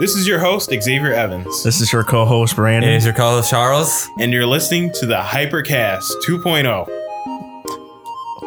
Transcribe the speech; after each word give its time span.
This 0.00 0.16
is 0.16 0.26
your 0.26 0.40
host, 0.40 0.70
Xavier 0.70 1.12
Evans, 1.12 1.62
This 1.62 1.80
is 1.80 1.92
your 1.92 2.02
co-host 2.02 2.52
And 2.52 2.56
Brandon. 2.56 2.90
is 2.90 3.04
your 3.04 3.14
co-host 3.14 3.50
Charles? 3.50 4.08
and 4.18 4.32
you're 4.32 4.46
listening 4.46 4.90
to 4.94 5.06
the 5.06 5.16
Hypercast 5.16 6.10
2.0. 6.26 6.66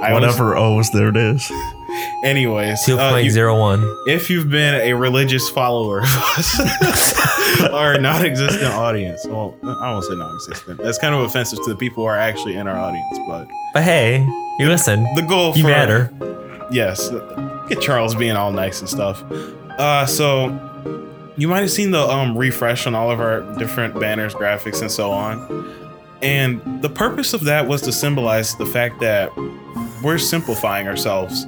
I 0.02 0.10
always- 0.10 0.14
Whatever 0.14 0.58
O's 0.58 0.90
there 0.92 1.08
it 1.10 1.16
is. 1.18 1.50
anyways, 2.26 2.84
Two 2.86 3.00
uh, 3.00 3.16
you- 3.16 3.32
if 4.08 4.30
you've 4.30 4.50
been 4.50 4.76
a 4.76 4.94
religious 4.94 5.48
follower 5.50 6.00
of 6.00 6.06
us 6.38 7.14
or 7.72 7.98
non-existent 8.00 8.74
audience, 8.74 9.26
well, 9.26 9.56
I 9.64 9.92
won't 9.94 10.04
say 10.04 10.16
non-existent. 10.16 10.82
That's 10.84 10.98
kind 10.98 11.16
of 11.16 11.22
offensive 11.22 11.60
to 11.64 11.70
the 11.70 11.78
people 11.78 12.04
who 12.04 12.08
are 12.10 12.18
actually 12.18 12.56
in 12.56 12.68
our 12.68 12.78
audience, 12.78 13.18
but 13.30 13.48
But 13.74 13.84
hey, 13.84 14.26
you 14.60 14.68
listen. 14.68 15.06
the 15.16 15.22
goal 15.22 15.56
You 15.56 15.64
for 15.64 15.70
matter. 15.70 16.12
yes, 16.70 17.10
get 17.70 17.80
Charles 17.80 18.14
being 18.14 18.36
all 18.36 18.52
nice 18.52 18.82
and 18.82 18.90
stuff. 18.90 19.24
Uh, 19.80 20.06
so 20.06 20.50
you 21.38 21.48
might 21.48 21.62
have 21.62 21.72
seen 21.72 21.92
the 21.92 22.02
um 22.02 22.38
refresh 22.38 22.88
on 22.88 22.96
all 22.96 23.12
of 23.12 23.20
our 23.20 23.42
different 23.58 24.00
banners, 24.00 24.34
graphics, 24.34 24.82
and 24.82 24.92
so 24.92 25.12
on. 25.12 25.74
And 26.22 26.82
the 26.82 26.90
purpose 26.90 27.34
of 27.34 27.44
that 27.44 27.68
was 27.68 27.82
to 27.84 27.92
symbolize 27.92 28.56
the 28.56 28.66
fact 28.66 29.00
that 29.02 29.30
we're 30.02 30.18
simplifying 30.18 30.88
ourselves. 30.88 31.46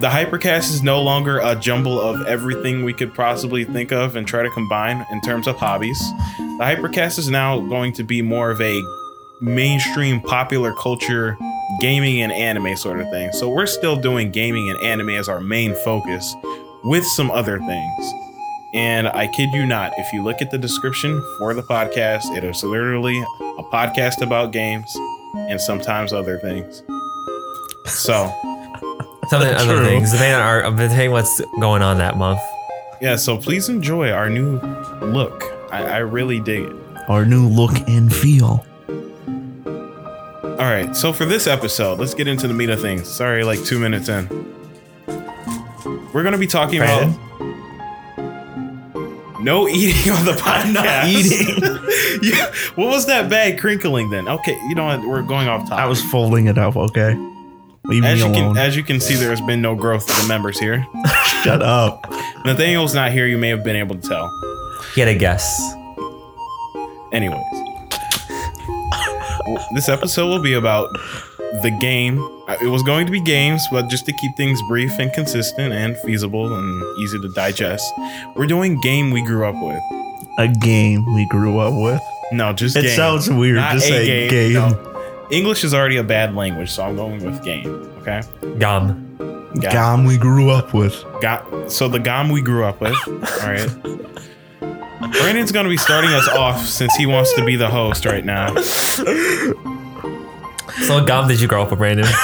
The 0.00 0.08
Hypercast 0.08 0.70
is 0.70 0.82
no 0.82 1.02
longer 1.02 1.40
a 1.40 1.56
jumble 1.56 2.00
of 2.00 2.24
everything 2.26 2.84
we 2.84 2.92
could 2.92 3.14
possibly 3.14 3.64
think 3.64 3.90
of 3.90 4.14
and 4.14 4.28
try 4.28 4.42
to 4.44 4.50
combine 4.50 5.04
in 5.10 5.20
terms 5.22 5.48
of 5.48 5.56
hobbies. 5.56 5.98
The 6.38 6.64
Hypercast 6.64 7.18
is 7.18 7.28
now 7.28 7.58
going 7.60 7.92
to 7.94 8.04
be 8.04 8.22
more 8.22 8.50
of 8.50 8.60
a 8.60 8.80
mainstream 9.40 10.20
popular 10.20 10.72
culture 10.74 11.36
gaming 11.80 12.22
and 12.22 12.32
anime 12.32 12.76
sort 12.76 13.00
of 13.00 13.08
thing. 13.10 13.32
So 13.32 13.48
we're 13.48 13.66
still 13.66 13.96
doing 13.96 14.30
gaming 14.30 14.70
and 14.70 14.78
anime 14.82 15.10
as 15.10 15.28
our 15.28 15.40
main 15.40 15.74
focus 15.84 16.34
with 16.84 17.04
some 17.04 17.30
other 17.30 17.58
things. 17.58 18.27
And 18.74 19.08
I 19.08 19.26
kid 19.28 19.50
you 19.54 19.64
not, 19.66 19.92
if 19.98 20.12
you 20.12 20.22
look 20.22 20.42
at 20.42 20.50
the 20.50 20.58
description 20.58 21.22
for 21.38 21.54
the 21.54 21.62
podcast, 21.62 22.36
it 22.36 22.44
is 22.44 22.62
literally 22.62 23.18
a 23.40 23.62
podcast 23.72 24.20
about 24.20 24.52
games 24.52 24.94
and 25.34 25.60
sometimes 25.60 26.12
other 26.12 26.38
things. 26.38 26.82
So, 27.86 28.28
Some 29.28 29.42
of 29.42 29.48
the 29.48 29.56
other 29.58 29.76
True. 29.78 29.84
things. 29.86 30.12
Depending 30.12 30.34
on 30.34 30.40
our 30.42 30.62
depending 30.70 31.10
what's 31.12 31.40
going 31.60 31.82
on 31.82 31.98
that 31.98 32.16
month. 32.16 32.40
yeah, 33.00 33.16
so 33.16 33.36
please 33.36 33.68
enjoy 33.68 34.10
our 34.10 34.28
new 34.30 34.58
look. 35.02 35.44
I, 35.70 35.82
I 35.84 35.98
really 35.98 36.40
dig 36.40 36.64
it. 36.64 36.76
Our 37.08 37.24
new 37.26 37.46
look 37.46 37.76
and 37.88 38.14
feel. 38.14 38.64
All 40.44 40.64
right, 40.64 40.94
so 40.96 41.12
for 41.12 41.24
this 41.24 41.46
episode, 41.46 41.98
let's 41.98 42.14
get 42.14 42.26
into 42.26 42.48
the 42.48 42.54
meat 42.54 42.68
of 42.70 42.80
things. 42.80 43.06
Sorry, 43.06 43.44
like 43.44 43.62
two 43.64 43.78
minutes 43.78 44.08
in. 44.08 44.26
We're 46.12 46.22
going 46.22 46.32
to 46.32 46.38
be 46.38 46.46
talking 46.46 46.78
Brandon? 46.80 47.10
about 47.14 47.27
no 49.40 49.68
eating 49.68 50.12
on 50.12 50.24
the 50.24 50.32
podcast. 50.32 50.72
not 50.72 51.08
eating. 51.08 51.62
yeah. 52.22 52.52
What 52.74 52.88
was 52.88 53.06
that 53.06 53.28
bag 53.30 53.58
crinkling 53.58 54.10
then? 54.10 54.28
Okay, 54.28 54.58
you 54.68 54.74
know 54.74 54.86
what? 54.86 55.02
We're 55.02 55.22
going 55.22 55.48
off 55.48 55.62
topic. 55.68 55.78
I 55.78 55.86
was 55.86 56.02
folding 56.02 56.46
it 56.46 56.58
up, 56.58 56.76
okay? 56.76 57.14
Leave 57.84 58.04
as 58.04 58.18
me 58.18 58.26
you 58.26 58.32
alone. 58.32 58.54
can 58.54 58.62
as 58.62 58.76
you 58.76 58.82
can 58.82 59.00
see, 59.00 59.14
there 59.14 59.30
has 59.30 59.40
been 59.40 59.62
no 59.62 59.74
growth 59.74 60.08
of 60.10 60.20
the 60.22 60.28
members 60.28 60.58
here. 60.58 60.86
Shut 61.42 61.62
up. 61.62 62.10
Nathaniel's 62.44 62.94
not 62.94 63.12
here. 63.12 63.26
You 63.26 63.38
may 63.38 63.48
have 63.48 63.64
been 63.64 63.76
able 63.76 63.96
to 63.96 64.08
tell. 64.08 64.30
Get 64.94 65.08
a 65.08 65.14
guess. 65.14 65.74
Anyways, 67.12 67.40
this 69.74 69.88
episode 69.88 70.28
will 70.28 70.42
be 70.42 70.52
about 70.54 70.88
the 71.62 71.70
game. 71.80 72.18
Uh, 72.48 72.56
It 72.62 72.68
was 72.68 72.82
going 72.82 73.06
to 73.06 73.12
be 73.12 73.20
games, 73.20 73.66
but 73.70 73.88
just 73.88 74.06
to 74.06 74.12
keep 74.12 74.36
things 74.36 74.60
brief 74.68 74.98
and 74.98 75.12
consistent 75.12 75.72
and 75.72 75.96
feasible 75.98 76.52
and 76.54 76.98
easy 77.00 77.18
to 77.20 77.28
digest, 77.34 77.92
we're 78.36 78.46
doing 78.46 78.80
game 78.80 79.10
we 79.10 79.22
grew 79.22 79.46
up 79.46 79.54
with. 79.60 79.80
A 80.38 80.48
game 80.48 81.04
we 81.14 81.26
grew 81.26 81.58
up 81.58 81.74
with. 81.74 82.00
No, 82.32 82.52
just 82.52 82.76
It 82.76 82.82
game. 82.82 82.96
sounds 82.96 83.28
weird 83.30 83.56
Not 83.56 83.72
to 83.74 83.80
say 83.80 84.28
game. 84.28 84.52
No. 84.54 85.26
English 85.30 85.64
is 85.64 85.74
already 85.74 85.96
a 85.96 86.02
bad 86.04 86.34
language, 86.34 86.70
so 86.70 86.84
I'm 86.84 86.96
going 86.96 87.24
with 87.24 87.42
game. 87.42 87.66
Okay. 88.00 88.22
Gum. 88.58 89.04
Got- 89.60 89.72
Gom 89.72 90.04
we 90.04 90.16
grew 90.18 90.50
up 90.50 90.72
with. 90.74 91.02
Got 91.20 91.72
so 91.72 91.88
the 91.88 91.98
gom 91.98 92.28
we 92.30 92.40
grew 92.42 92.64
up 92.64 92.80
with. 92.80 92.94
All 93.08 93.48
right. 93.48 93.68
Brandon's 95.12 95.52
gonna 95.52 95.68
be 95.68 95.76
starting 95.76 96.10
us 96.12 96.28
off 96.28 96.64
since 96.64 96.94
he 96.96 97.06
wants 97.06 97.32
to 97.34 97.44
be 97.44 97.56
the 97.56 97.68
host 97.68 98.04
right 98.04 98.24
now. 98.24 98.54
So 100.86 101.04
gum 101.04 101.28
did 101.28 101.40
you 101.40 101.48
grow 101.48 101.62
up 101.62 101.70
with, 101.70 101.78
Brandon? 101.78 102.06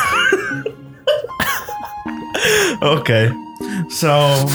Okay. 2.83 3.31
So 3.89 4.47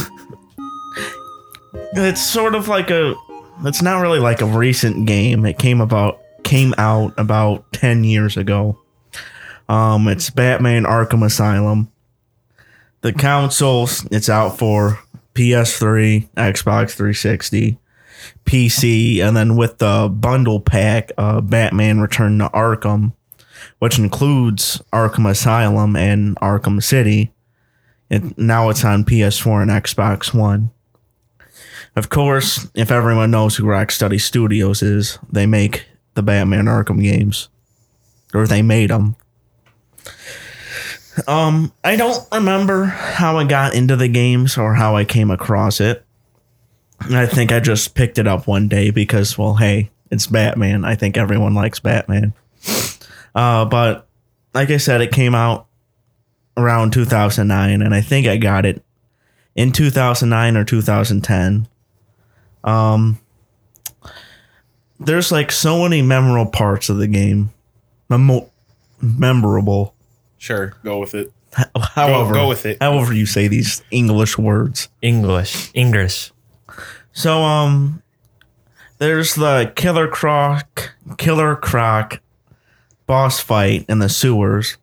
it's 1.93 2.21
sort 2.21 2.53
of 2.53 2.67
like 2.67 2.91
a 2.91 3.15
it's 3.63 3.81
not 3.81 4.01
really 4.01 4.19
like 4.19 4.41
a 4.41 4.45
recent 4.45 5.07
game. 5.07 5.45
It 5.45 5.57
came 5.57 5.81
about 5.81 6.21
came 6.43 6.75
out 6.77 7.13
about 7.17 7.71
10 7.73 8.03
years 8.03 8.37
ago. 8.37 8.77
Um 9.67 10.07
it's 10.07 10.29
Batman 10.29 10.83
Arkham 10.83 11.25
Asylum. 11.25 11.91
The 13.01 13.13
consoles 13.13 14.05
it's 14.11 14.29
out 14.29 14.59
for 14.59 14.99
PS3, 15.33 16.29
Xbox 16.35 16.91
360, 16.91 17.79
PC, 18.45 19.23
and 19.23 19.35
then 19.35 19.55
with 19.55 19.77
the 19.79 20.09
bundle 20.13 20.59
pack, 20.59 21.11
uh, 21.17 21.39
Batman 21.39 22.01
Return 22.01 22.39
to 22.39 22.49
Arkham, 22.49 23.13
which 23.79 23.97
includes 23.97 24.81
Arkham 24.93 25.29
Asylum 25.29 25.95
and 25.95 26.35
Arkham 26.37 26.83
City. 26.83 27.31
It, 28.09 28.37
now 28.37 28.69
it's 28.69 28.83
on 28.83 29.05
PS4 29.05 29.61
and 29.61 29.71
Xbox 29.71 30.33
One. 30.33 30.71
Of 31.95 32.09
course, 32.09 32.69
if 32.75 32.91
everyone 32.91 33.31
knows 33.31 33.55
who 33.55 33.63
Rocksteady 33.63 34.21
Studios 34.21 34.81
is, 34.83 35.17
they 35.31 35.45
make 35.45 35.85
the 36.13 36.21
Batman 36.21 36.65
Arkham 36.65 37.01
games, 37.01 37.49
or 38.33 38.45
they 38.45 38.61
made 38.61 38.89
them. 38.89 39.15
Um, 41.27 41.73
I 41.83 41.95
don't 41.95 42.25
remember 42.31 42.85
how 42.85 43.37
I 43.37 43.43
got 43.43 43.73
into 43.73 43.95
the 43.95 44.07
games 44.07 44.57
or 44.57 44.75
how 44.75 44.95
I 44.95 45.03
came 45.03 45.31
across 45.31 45.81
it. 45.81 46.05
I 47.01 47.25
think 47.25 47.51
I 47.51 47.59
just 47.59 47.95
picked 47.95 48.17
it 48.17 48.27
up 48.27 48.47
one 48.47 48.67
day 48.67 48.91
because, 48.91 49.37
well, 49.37 49.55
hey, 49.55 49.89
it's 50.11 50.27
Batman. 50.27 50.85
I 50.85 50.95
think 50.95 51.17
everyone 51.17 51.53
likes 51.53 51.79
Batman. 51.79 52.33
Uh, 53.35 53.65
but 53.65 54.07
like 54.53 54.69
I 54.69 54.77
said, 54.77 55.01
it 55.01 55.11
came 55.11 55.35
out 55.35 55.67
around 56.57 56.91
2009 56.91 57.81
and 57.81 57.95
i 57.95 58.01
think 58.01 58.27
i 58.27 58.35
got 58.35 58.65
it 58.65 58.83
in 59.55 59.71
2009 59.71 60.57
or 60.57 60.65
2010 60.65 61.65
um 62.65 63.17
there's 64.99 65.31
like 65.31 65.53
so 65.53 65.83
many 65.83 66.01
memorable 66.01 66.51
parts 66.51 66.89
of 66.89 66.97
the 66.97 67.07
game 67.07 67.51
Memo- 68.09 68.49
memorable 69.01 69.95
Sure, 70.37 70.75
go 70.83 70.99
with 70.99 71.15
it. 71.15 71.31
however 71.93 72.33
go 72.33 72.49
with 72.49 72.65
it. 72.65 72.77
however 72.81 73.13
you 73.13 73.25
say 73.25 73.47
these 73.47 73.81
english 73.91 74.37
words 74.37 74.89
English. 75.01 75.71
English. 75.73 76.31
so 77.13 77.41
um 77.43 78.01
there's 78.97 79.35
the 79.35 79.71
killer 79.77 80.09
croc 80.09 80.91
killer 81.17 81.55
croc 81.55 82.19
boss 83.09 83.39
fight 83.39 83.83
in 83.89 83.97
the 83.97 84.07
sewers 84.07 84.77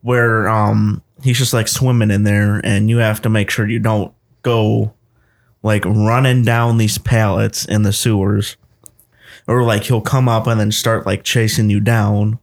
where 0.00 0.48
um 0.48 1.02
he's 1.22 1.36
just 1.36 1.52
like 1.52 1.68
swimming 1.68 2.10
in 2.10 2.22
there 2.22 2.62
and 2.64 2.88
you 2.88 2.96
have 2.96 3.20
to 3.20 3.28
make 3.28 3.50
sure 3.50 3.68
you 3.68 3.78
don't 3.78 4.14
go 4.40 4.90
like 5.62 5.84
running 5.84 6.42
down 6.44 6.78
these 6.78 6.96
pallets 6.96 7.66
in 7.66 7.82
the 7.82 7.92
sewers 7.92 8.56
or 9.46 9.64
like 9.64 9.84
he'll 9.84 10.00
come 10.00 10.30
up 10.30 10.46
and 10.46 10.58
then 10.58 10.72
start 10.72 11.04
like 11.04 11.24
chasing 11.24 11.68
you 11.68 11.78
down. 11.78 12.38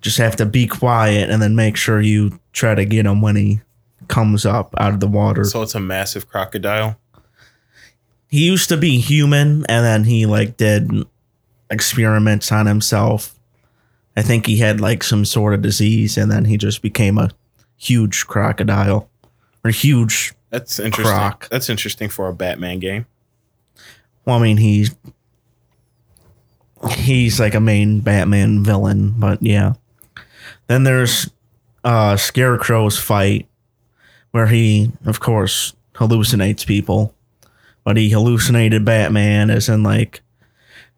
Just 0.00 0.18
have 0.18 0.36
to 0.36 0.46
be 0.46 0.68
quiet 0.68 1.28
and 1.28 1.42
then 1.42 1.56
make 1.56 1.76
sure 1.76 2.00
you 2.00 2.38
try 2.52 2.76
to 2.76 2.84
get 2.84 3.06
him 3.06 3.20
when 3.20 3.34
he 3.34 3.60
comes 4.06 4.46
up 4.46 4.72
out 4.78 4.94
of 4.94 5.00
the 5.00 5.08
water. 5.08 5.42
So 5.42 5.62
it's 5.62 5.74
a 5.74 5.80
massive 5.80 6.28
crocodile. 6.28 7.00
he 8.28 8.46
used 8.46 8.68
to 8.68 8.76
be 8.76 9.00
human 9.00 9.66
and 9.66 9.84
then 9.84 10.04
he 10.04 10.24
like 10.24 10.56
did 10.56 10.88
experiments 11.68 12.52
on 12.52 12.66
himself 12.66 13.34
i 14.20 14.22
think 14.22 14.46
he 14.46 14.58
had 14.58 14.80
like 14.80 15.02
some 15.02 15.24
sort 15.24 15.54
of 15.54 15.62
disease 15.62 16.16
and 16.18 16.30
then 16.30 16.44
he 16.44 16.56
just 16.56 16.82
became 16.82 17.18
a 17.18 17.30
huge 17.76 18.26
crocodile 18.26 19.08
or 19.64 19.70
huge 19.70 20.34
That's 20.50 20.78
interesting. 20.78 21.14
Croc. 21.16 21.48
That's 21.50 21.68
interesting 21.70 22.08
for 22.10 22.28
a 22.28 22.32
Batman 22.34 22.78
game. 22.78 23.06
well 24.26 24.36
i 24.38 24.42
mean 24.42 24.58
he's 24.58 24.94
he's 26.92 27.38
like 27.38 27.54
a 27.54 27.60
main 27.60 28.00
batman 28.00 28.62
villain 28.64 29.14
but 29.18 29.42
yeah 29.42 29.74
then 30.66 30.84
there's 30.84 31.30
uh 31.84 32.16
scarecrow's 32.16 32.98
fight 32.98 33.46
where 34.30 34.46
he 34.46 34.90
of 35.04 35.20
course 35.20 35.74
hallucinates 35.94 36.66
people 36.66 37.14
but 37.84 37.96
he 37.98 38.08
hallucinated 38.10 38.84
batman 38.84 39.50
as 39.50 39.68
in 39.68 39.82
like 39.82 40.22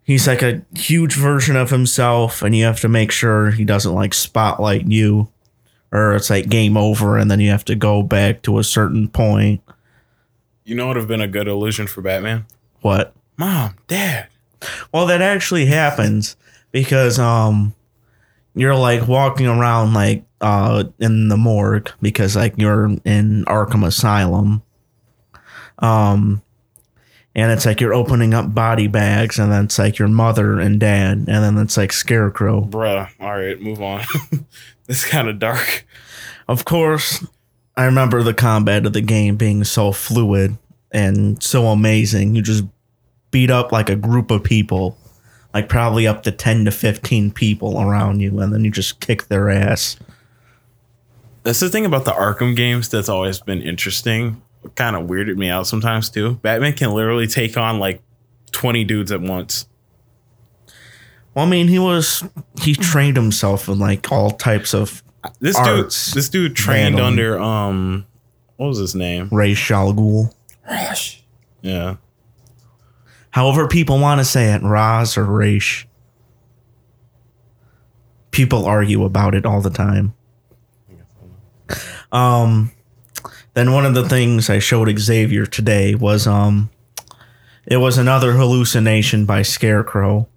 he's 0.04 0.26
like 0.26 0.42
a 0.42 0.62
huge 0.76 1.14
version 1.14 1.56
of 1.56 1.70
himself 1.70 2.42
and 2.42 2.54
you 2.56 2.64
have 2.64 2.80
to 2.80 2.88
make 2.88 3.10
sure 3.10 3.50
he 3.52 3.64
doesn't 3.64 3.94
like 3.94 4.14
spotlight 4.14 4.86
you 4.90 5.28
or- 5.92 6.14
it's 6.14 6.30
like 6.30 6.48
game 6.48 6.76
over 6.76 7.16
and 7.18 7.30
then 7.30 7.38
you 7.40 7.50
have 7.50 7.64
to 7.66 7.74
go 7.74 8.02
back 8.02 8.42
to 8.42 8.58
a 8.58 8.64
certain 8.64 9.08
point 9.08 9.60
You 10.64 10.74
know 10.74 10.86
what 10.86 10.96
would 10.96 11.00
have 11.02 11.08
been 11.08 11.20
a 11.20 11.28
good 11.28 11.48
illusion 11.48 11.86
for 11.86 12.02
Batman? 12.02 12.46
What? 12.80 13.14
Mom, 13.36 13.74
Dad. 13.88 14.28
Well, 14.92 15.06
that 15.06 15.22
actually 15.22 15.66
happens 15.66 16.36
because 16.70 17.18
um 17.18 17.74
you're 18.54 18.76
like 18.76 19.06
walking 19.08 19.46
around 19.46 19.94
like 19.94 20.24
uh 20.40 20.84
in 20.98 21.28
the 21.28 21.36
morgue 21.36 21.90
because 22.00 22.36
like 22.36 22.54
you're 22.58 22.84
in 23.04 23.44
Arkham 23.46 23.84
Asylum. 23.86 24.62
Um 25.78 26.42
and 27.34 27.50
it's 27.50 27.64
like 27.64 27.80
you're 27.80 27.94
opening 27.94 28.34
up 28.34 28.54
body 28.54 28.86
bags 28.86 29.38
and 29.38 29.50
then 29.50 29.64
it's 29.64 29.78
like 29.78 29.98
your 29.98 30.08
mother 30.08 30.60
and 30.60 30.78
dad 30.78 31.18
and 31.18 31.28
then 31.28 31.58
it's 31.58 31.76
like 31.76 31.92
Scarecrow. 31.92 32.62
Bruh. 32.62 33.10
All 33.20 33.30
right, 33.30 33.60
move 33.60 33.82
on. 33.82 34.02
it's 34.88 35.04
kind 35.04 35.28
of 35.28 35.38
dark. 35.38 35.86
Of 36.48 36.64
course, 36.64 37.24
I 37.76 37.84
remember 37.84 38.22
the 38.22 38.34
combat 38.34 38.84
of 38.84 38.92
the 38.92 39.00
game 39.00 39.36
being 39.36 39.64
so 39.64 39.92
fluid 39.92 40.58
and 40.90 41.42
so 41.42 41.68
amazing. 41.68 42.34
You 42.34 42.42
just 42.42 42.64
beat 43.30 43.50
up 43.50 43.72
like 43.72 43.88
a 43.88 43.96
group 43.96 44.30
of 44.30 44.44
people, 44.44 44.98
like 45.54 45.68
probably 45.68 46.06
up 46.06 46.22
to 46.24 46.30
10 46.30 46.66
to 46.66 46.70
15 46.70 47.30
people 47.30 47.80
around 47.80 48.20
you, 48.20 48.38
and 48.40 48.52
then 48.52 48.64
you 48.64 48.70
just 48.70 49.00
kick 49.00 49.28
their 49.28 49.48
ass. 49.48 49.96
That's 51.44 51.60
the 51.60 51.70
thing 51.70 51.86
about 51.86 52.04
the 52.04 52.12
Arkham 52.12 52.54
games 52.54 52.88
that's 52.88 53.08
always 53.08 53.40
been 53.40 53.62
interesting. 53.62 54.42
Kind 54.74 54.96
of 54.96 55.08
weirded 55.08 55.36
me 55.36 55.48
out 55.48 55.66
sometimes 55.66 56.08
too. 56.10 56.34
Batman 56.36 56.72
can 56.74 56.92
literally 56.92 57.26
take 57.26 57.56
on 57.56 57.78
like 57.78 58.00
20 58.52 58.84
dudes 58.84 59.10
at 59.12 59.20
once. 59.20 59.66
Well, 61.34 61.46
I 61.46 61.48
mean, 61.48 61.68
he 61.68 61.78
was, 61.78 62.22
he 62.60 62.74
trained 62.74 63.16
himself 63.16 63.68
in 63.68 63.78
like 63.78 64.12
all 64.12 64.30
types 64.30 64.74
of 64.74 65.02
This 65.40 65.56
Arts, 65.56 66.06
dude, 66.10 66.16
this 66.16 66.28
dude 66.28 66.54
trained 66.56 66.96
Vandal. 66.96 67.06
under 67.06 67.40
um, 67.40 68.06
what 68.56 68.68
was 68.68 68.78
his 68.78 68.94
name? 68.94 69.28
Ra's 69.32 69.70
al 69.70 69.92
Ghul. 69.92 70.32
Yeah, 71.62 71.96
However, 73.30 73.66
people 73.66 73.98
want 73.98 74.20
to 74.20 74.24
say 74.24 74.52
it, 74.52 74.62
Raz 74.62 75.16
or 75.16 75.24
Raish. 75.24 75.86
People 78.30 78.66
argue 78.66 79.04
about 79.04 79.34
it 79.34 79.46
all 79.46 79.60
the 79.60 79.70
time. 79.70 80.14
Um, 82.12 82.70
then 83.54 83.72
one 83.72 83.86
of 83.86 83.94
the 83.94 84.08
things 84.08 84.48
I 84.48 84.58
showed 84.58 84.98
Xavier 84.98 85.46
today 85.46 85.94
was 85.94 86.26
um, 86.26 86.70
it 87.66 87.76
was 87.76 87.98
another 87.98 88.32
hallucination 88.32 89.26
by 89.26 89.42
Scarecrow, 89.42 90.28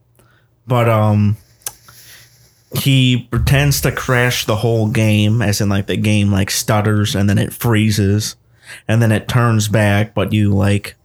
but 0.67 0.89
um, 0.89 1.37
he 2.77 3.27
pretends 3.31 3.81
to 3.81 3.91
crash 3.91 4.45
the 4.45 4.57
whole 4.57 4.89
game, 4.89 5.41
as 5.41 5.61
in 5.61 5.69
like 5.69 5.87
the 5.87 5.97
game 5.97 6.31
like 6.31 6.51
stutters 6.51 7.15
and 7.15 7.29
then 7.29 7.37
it 7.37 7.53
freezes, 7.53 8.35
and 8.87 9.01
then 9.01 9.11
it 9.11 9.27
turns 9.27 9.67
back, 9.67 10.13
but 10.13 10.33
you 10.33 10.53
like 10.53 10.95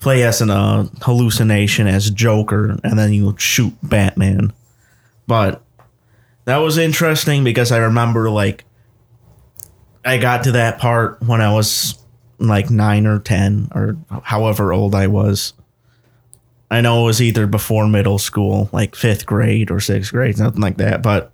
play 0.00 0.22
as 0.22 0.40
an 0.40 0.50
uh, 0.50 0.88
hallucination 1.02 1.86
as 1.86 2.10
Joker, 2.10 2.78
and 2.82 2.98
then 2.98 3.12
you 3.12 3.34
shoot 3.38 3.74
Batman. 3.82 4.52
But 5.26 5.62
that 6.46 6.58
was 6.58 6.78
interesting 6.78 7.44
because 7.44 7.70
I 7.70 7.78
remember 7.78 8.30
like 8.30 8.64
I 10.04 10.18
got 10.18 10.44
to 10.44 10.52
that 10.52 10.78
part 10.78 11.22
when 11.22 11.40
I 11.40 11.52
was 11.52 11.98
like 12.38 12.70
nine 12.70 13.06
or 13.06 13.18
ten 13.18 13.68
or 13.74 13.96
however 14.22 14.72
old 14.72 14.94
I 14.94 15.06
was. 15.06 15.52
I 16.70 16.80
know 16.80 17.02
it 17.02 17.06
was 17.06 17.20
either 17.20 17.46
before 17.46 17.88
middle 17.88 18.18
school, 18.18 18.68
like 18.72 18.94
fifth 18.94 19.26
grade 19.26 19.70
or 19.70 19.80
sixth 19.80 20.12
grade, 20.12 20.38
nothing 20.38 20.60
like 20.60 20.76
that. 20.78 21.02
But 21.02 21.32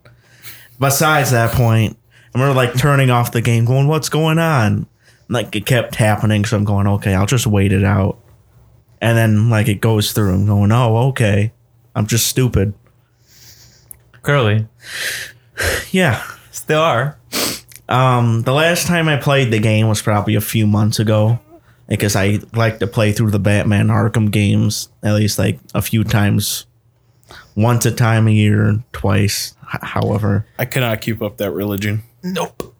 besides 0.80 1.30
that 1.30 1.52
point, 1.52 1.96
I 2.34 2.38
remember 2.38 2.56
like 2.56 2.76
turning 2.76 3.10
off 3.10 3.32
the 3.32 3.42
game, 3.42 3.66
going, 3.66 3.86
"What's 3.86 4.08
going 4.08 4.38
on?" 4.38 4.86
Like 5.28 5.54
it 5.54 5.66
kept 5.66 5.96
happening, 5.96 6.44
so 6.44 6.56
I'm 6.56 6.64
going, 6.64 6.86
"Okay, 6.86 7.14
I'll 7.14 7.26
just 7.26 7.46
wait 7.46 7.72
it 7.72 7.84
out." 7.84 8.18
And 9.00 9.16
then 9.16 9.50
like 9.50 9.68
it 9.68 9.80
goes 9.80 10.12
through, 10.12 10.32
I'm 10.32 10.46
going, 10.46 10.72
"Oh, 10.72 11.08
okay, 11.08 11.52
I'm 11.94 12.06
just 12.06 12.26
stupid." 12.26 12.74
Curly. 14.22 14.66
Yeah. 15.90 16.22
still 16.50 16.80
are. 16.80 17.16
Um, 17.88 18.42
the 18.42 18.52
last 18.52 18.86
time 18.86 19.08
I 19.08 19.16
played 19.16 19.50
the 19.50 19.58
game 19.58 19.88
was 19.88 20.02
probably 20.02 20.34
a 20.34 20.40
few 20.40 20.66
months 20.66 20.98
ago, 20.98 21.38
because 21.88 22.16
I 22.16 22.40
like 22.52 22.78
to 22.80 22.86
play 22.86 23.12
through 23.12 23.30
the 23.30 23.38
Batman 23.38 23.88
Arkham 23.88 24.30
games 24.30 24.88
at 25.02 25.14
least 25.14 25.38
like 25.38 25.60
a 25.74 25.80
few 25.82 26.02
times, 26.02 26.66
once 27.54 27.86
a 27.86 27.92
time 27.92 28.26
a 28.26 28.32
year, 28.32 28.82
twice, 28.92 29.54
h- 29.72 29.80
however. 29.82 30.46
I 30.58 30.64
cannot 30.64 31.00
keep 31.00 31.22
up 31.22 31.36
that 31.36 31.52
religion. 31.52 32.02
Nope. 32.24 32.74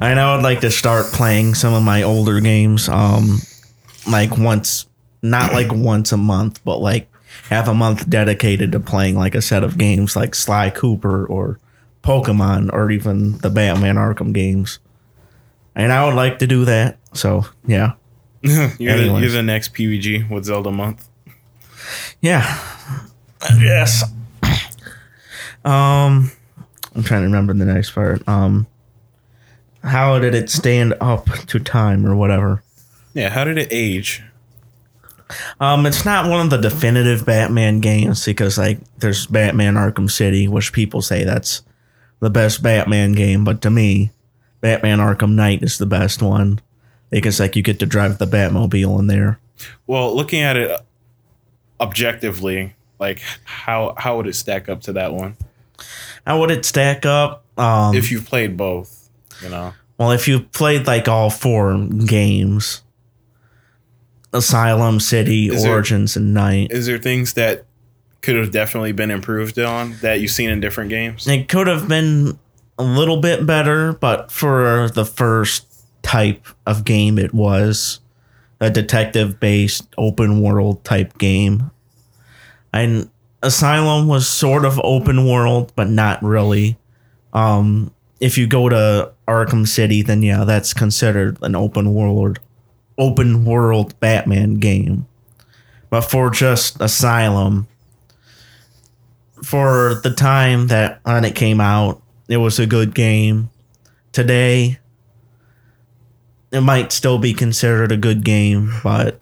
I 0.00 0.14
know 0.14 0.36
I'd 0.36 0.44
like 0.44 0.60
to 0.60 0.70
start 0.70 1.06
playing 1.06 1.54
some 1.54 1.74
of 1.74 1.82
my 1.82 2.04
older 2.04 2.40
games, 2.40 2.88
um, 2.88 3.40
like 4.08 4.38
once, 4.38 4.86
not 5.22 5.52
like 5.52 5.72
once 5.72 6.12
a 6.12 6.16
month, 6.16 6.60
but 6.64 6.78
like 6.78 7.08
have 7.48 7.66
a 7.66 7.74
month 7.74 8.08
dedicated 8.08 8.70
to 8.72 8.80
playing 8.80 9.16
like 9.16 9.34
a 9.34 9.42
set 9.42 9.64
of 9.64 9.76
games 9.76 10.14
like 10.14 10.36
Sly 10.36 10.70
Cooper 10.70 11.26
or 11.26 11.58
Pokemon 12.02 12.72
or 12.72 12.90
even 12.90 13.38
the 13.38 13.50
Batman 13.50 13.96
Arkham 13.96 14.32
games. 14.32 14.78
And 15.74 15.92
I 15.92 16.04
would 16.04 16.14
like 16.14 16.38
to 16.40 16.46
do 16.46 16.64
that. 16.64 16.98
So 17.12 17.44
yeah, 17.66 17.92
you're, 18.42 18.68
the, 18.96 19.18
you're 19.20 19.30
the 19.30 19.42
next 19.42 19.74
PVG 19.74 20.30
with 20.30 20.44
Zelda 20.44 20.70
month. 20.70 21.08
yeah, 22.20 22.42
yes. 23.58 24.04
Um, 25.64 26.30
I'm 26.94 27.02
trying 27.02 27.20
to 27.20 27.26
remember 27.26 27.52
the 27.52 27.66
next 27.66 27.90
part. 27.90 28.26
Um, 28.28 28.66
how 29.82 30.18
did 30.18 30.34
it 30.34 30.50
stand 30.50 30.94
up 31.00 31.26
to 31.46 31.58
time 31.58 32.06
or 32.06 32.16
whatever? 32.16 32.62
Yeah, 33.14 33.30
how 33.30 33.44
did 33.44 33.58
it 33.58 33.68
age? 33.70 34.22
Um, 35.60 35.86
it's 35.86 36.04
not 36.04 36.28
one 36.28 36.40
of 36.40 36.50
the 36.50 36.56
definitive 36.58 37.24
Batman 37.24 37.80
games 37.80 38.24
because 38.24 38.58
like 38.58 38.78
there's 38.98 39.26
Batman 39.26 39.74
Arkham 39.74 40.10
City, 40.10 40.48
which 40.48 40.72
people 40.72 41.02
say 41.02 41.24
that's 41.24 41.62
the 42.20 42.30
best 42.30 42.62
Batman 42.62 43.12
game, 43.12 43.44
but 43.44 43.60
to 43.62 43.70
me, 43.70 44.10
Batman 44.60 44.98
Arkham 44.98 45.32
Knight 45.32 45.62
is 45.62 45.78
the 45.78 45.86
best 45.86 46.22
one 46.22 46.60
because 47.10 47.40
like 47.40 47.56
you 47.56 47.62
get 47.62 47.78
to 47.80 47.86
drive 47.86 48.18
the 48.18 48.26
Batmobile 48.26 48.98
in 48.98 49.06
there. 49.06 49.38
Well, 49.86 50.14
looking 50.14 50.40
at 50.42 50.56
it 50.56 50.80
objectively, 51.80 52.74
like 52.98 53.20
how 53.44 53.94
how 53.96 54.16
would 54.16 54.26
it 54.26 54.34
stack 54.36 54.68
up 54.68 54.82
to 54.82 54.92
that 54.94 55.12
one 55.14 55.36
How 56.26 56.40
would 56.40 56.50
it 56.50 56.64
stack 56.64 57.04
up? 57.06 57.44
Um, 57.56 57.94
if 57.94 58.10
you've 58.10 58.26
played 58.26 58.56
both? 58.56 59.08
You 59.42 59.48
know, 59.48 59.72
well, 59.98 60.10
if 60.12 60.28
you 60.28 60.40
played 60.40 60.86
like 60.86 61.08
all 61.08 61.30
four 61.30 61.78
games, 62.06 62.82
Asylum, 64.32 65.00
City, 65.00 65.48
Is 65.48 65.62
there- 65.62 65.72
Origins, 65.72 66.16
and 66.16 66.32
Knight. 66.34 66.70
is 66.70 66.86
there 66.86 66.98
things 66.98 67.32
that 67.34 67.64
could 68.22 68.36
have 68.36 68.50
definitely 68.50 68.92
been 68.92 69.10
improved 69.10 69.58
on 69.58 69.96
that 70.02 70.20
you've 70.20 70.30
seen 70.30 70.50
in 70.50 70.60
different 70.60 70.90
games? 70.90 71.26
It 71.26 71.48
could 71.48 71.66
have 71.66 71.88
been 71.88 72.38
a 72.78 72.82
little 72.82 73.18
bit 73.18 73.46
better, 73.46 73.92
but 73.94 74.30
for 74.30 74.88
the 74.90 75.04
first 75.04 75.66
type 76.02 76.46
of 76.66 76.84
game, 76.84 77.18
it 77.18 77.34
was 77.34 78.00
a 78.60 78.70
detective 78.70 79.40
based 79.40 79.86
open 79.96 80.40
world 80.40 80.84
type 80.84 81.18
game. 81.18 81.70
And 82.72 83.10
Asylum 83.42 84.06
was 84.06 84.28
sort 84.28 84.64
of 84.64 84.78
open 84.84 85.26
world, 85.26 85.72
but 85.74 85.88
not 85.88 86.22
really. 86.22 86.78
Um, 87.32 87.92
if 88.20 88.36
you 88.36 88.46
go 88.46 88.68
to 88.68 89.12
Arkham 89.26 89.66
City, 89.66 90.02
then 90.02 90.22
yeah, 90.22 90.44
that's 90.44 90.74
considered 90.74 91.38
an 91.42 91.56
open 91.56 91.94
world 91.94 92.38
open 92.98 93.46
world 93.46 93.98
Batman 93.98 94.54
game. 94.54 95.06
But 95.88 96.02
for 96.02 96.30
just 96.30 96.80
Asylum, 96.80 97.66
for 99.42 100.00
the 100.02 100.10
time 100.12 100.68
that 100.68 101.00
when 101.04 101.24
it 101.24 101.34
came 101.34 101.60
out, 101.60 102.02
it 102.28 102.36
was 102.38 102.58
a 102.58 102.66
good 102.66 102.94
game. 102.94 103.50
Today, 104.12 104.78
it 106.52 106.60
might 106.60 106.92
still 106.92 107.18
be 107.18 107.32
considered 107.32 107.92
a 107.92 107.96
good 107.96 108.24
game, 108.24 108.72
but 108.82 109.20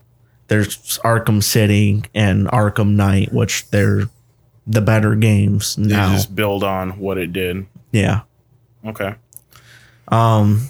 there's 0.49 0.99
Arkham 1.05 1.43
City 1.43 2.03
and 2.15 2.47
Arkham 2.49 2.95
Knight, 2.97 3.33
which 3.33 3.69
they're 3.71 4.09
the 4.67 4.81
better 4.81 5.15
games 5.15 5.77
They 5.77 5.89
now. 5.95 6.13
just 6.13 6.35
build 6.35 6.63
on 6.65 6.99
what 6.99 7.19
it 7.19 7.33
did. 7.33 7.67
yeah. 7.93 8.21
Okay. 8.87 9.15
Um, 10.09 10.69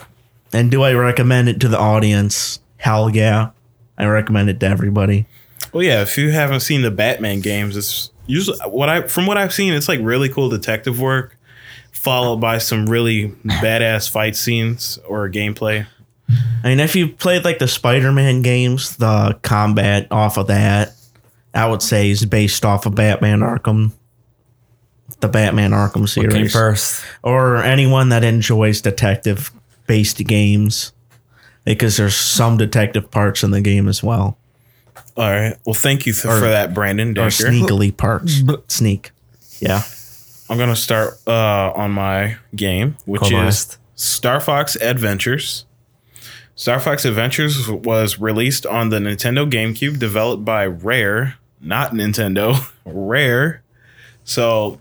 and 0.52 0.70
do 0.70 0.82
I 0.82 0.92
recommend 0.94 1.48
it 1.48 1.60
to 1.60 1.68
the 1.68 1.78
audience? 1.78 2.58
Hell 2.78 3.10
yeah. 3.10 3.50
I 3.98 4.06
recommend 4.06 4.48
it 4.50 4.58
to 4.60 4.66
everybody. 4.66 5.26
Well, 5.72 5.82
yeah. 5.82 6.02
If 6.02 6.16
you 6.16 6.30
haven't 6.30 6.60
seen 6.60 6.82
the 6.82 6.90
Batman 6.90 7.40
games, 7.40 7.76
it's 7.76 8.10
usually 8.28 8.58
what 8.66 8.88
I 8.88 9.08
from 9.08 9.26
what 9.26 9.36
I've 9.36 9.52
seen, 9.52 9.72
it's 9.72 9.88
like 9.88 9.98
really 10.00 10.28
cool 10.28 10.48
detective 10.48 11.00
work, 11.00 11.36
followed 11.90 12.36
by 12.36 12.58
some 12.58 12.86
really 12.86 13.30
badass 13.44 14.08
fight 14.08 14.36
scenes 14.36 14.98
or 15.06 15.28
gameplay. 15.28 15.86
I 16.62 16.68
mean, 16.68 16.80
if 16.80 16.94
you 16.94 17.08
played 17.08 17.44
like 17.44 17.58
the 17.58 17.66
Spider 17.68 18.12
Man 18.12 18.42
games, 18.42 18.96
the 18.96 19.38
combat 19.42 20.06
off 20.10 20.36
of 20.36 20.46
that, 20.48 20.92
I 21.54 21.66
would 21.66 21.82
say 21.82 22.10
is 22.10 22.24
based 22.26 22.64
off 22.64 22.86
of 22.86 22.94
Batman 22.94 23.40
Arkham, 23.40 23.92
the 25.20 25.28
Batman 25.28 25.70
Arkham 25.70 25.94
Came 25.94 26.30
series, 26.30 26.52
first. 26.52 27.02
or 27.22 27.56
anyone 27.62 28.10
that 28.10 28.24
enjoys 28.24 28.80
detective 28.82 29.50
based 29.86 30.18
games. 30.26 30.92
because 31.64 31.96
there's 31.96 32.14
some 32.16 32.56
detective 32.56 33.10
parts 33.10 33.42
in 33.42 33.50
the 33.50 33.60
game 33.60 33.88
as 33.88 34.02
well, 34.02 34.38
All 35.18 35.28
right. 35.28 35.56
Well, 35.66 35.74
thank 35.74 36.06
you 36.06 36.12
th- 36.12 36.22
for 36.22 36.48
that, 36.48 36.72
Brandon. 36.72 37.10
or 37.10 37.28
Decker. 37.28 37.50
sneakily 37.50 37.94
parts. 37.96 38.40
Sneak. 38.68 39.10
Yeah. 39.58 39.82
I'm 40.48 40.56
gonna 40.56 40.76
start 40.76 41.14
uh, 41.26 41.72
on 41.74 41.90
my 41.90 42.36
game, 42.54 42.96
which 43.04 43.22
Go 43.22 43.26
is 43.26 43.32
last. 43.32 43.78
Star 43.96 44.38
Fox 44.40 44.76
Adventures. 44.76 45.66
Star 46.54 46.78
Fox 46.80 47.04
Adventures 47.04 47.68
was 47.68 48.18
released 48.18 48.64
on 48.64 48.88
the 48.88 48.98
Nintendo 48.98 49.48
GameCube, 49.50 49.98
developed 49.98 50.44
by 50.44 50.66
Rare, 50.66 51.34
not 51.60 51.92
Nintendo, 51.92 52.70
Rare. 52.84 53.62
So 54.24 54.80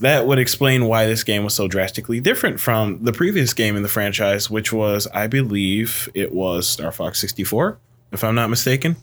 that 0.00 0.26
would 0.26 0.38
explain 0.38 0.86
why 0.86 1.06
this 1.06 1.24
game 1.24 1.44
was 1.44 1.54
so 1.54 1.68
drastically 1.68 2.20
different 2.20 2.58
from 2.58 3.04
the 3.04 3.12
previous 3.12 3.52
game 3.54 3.76
in 3.76 3.82
the 3.82 3.88
franchise, 3.88 4.50
which 4.50 4.72
was, 4.72 5.06
I 5.08 5.26
believe, 5.26 6.08
it 6.14 6.32
was 6.34 6.66
Star 6.66 6.90
Fox 6.90 7.20
64, 7.20 7.78
if 8.12 8.24
I'm 8.24 8.34
not 8.34 8.50
mistaken. 8.50 8.96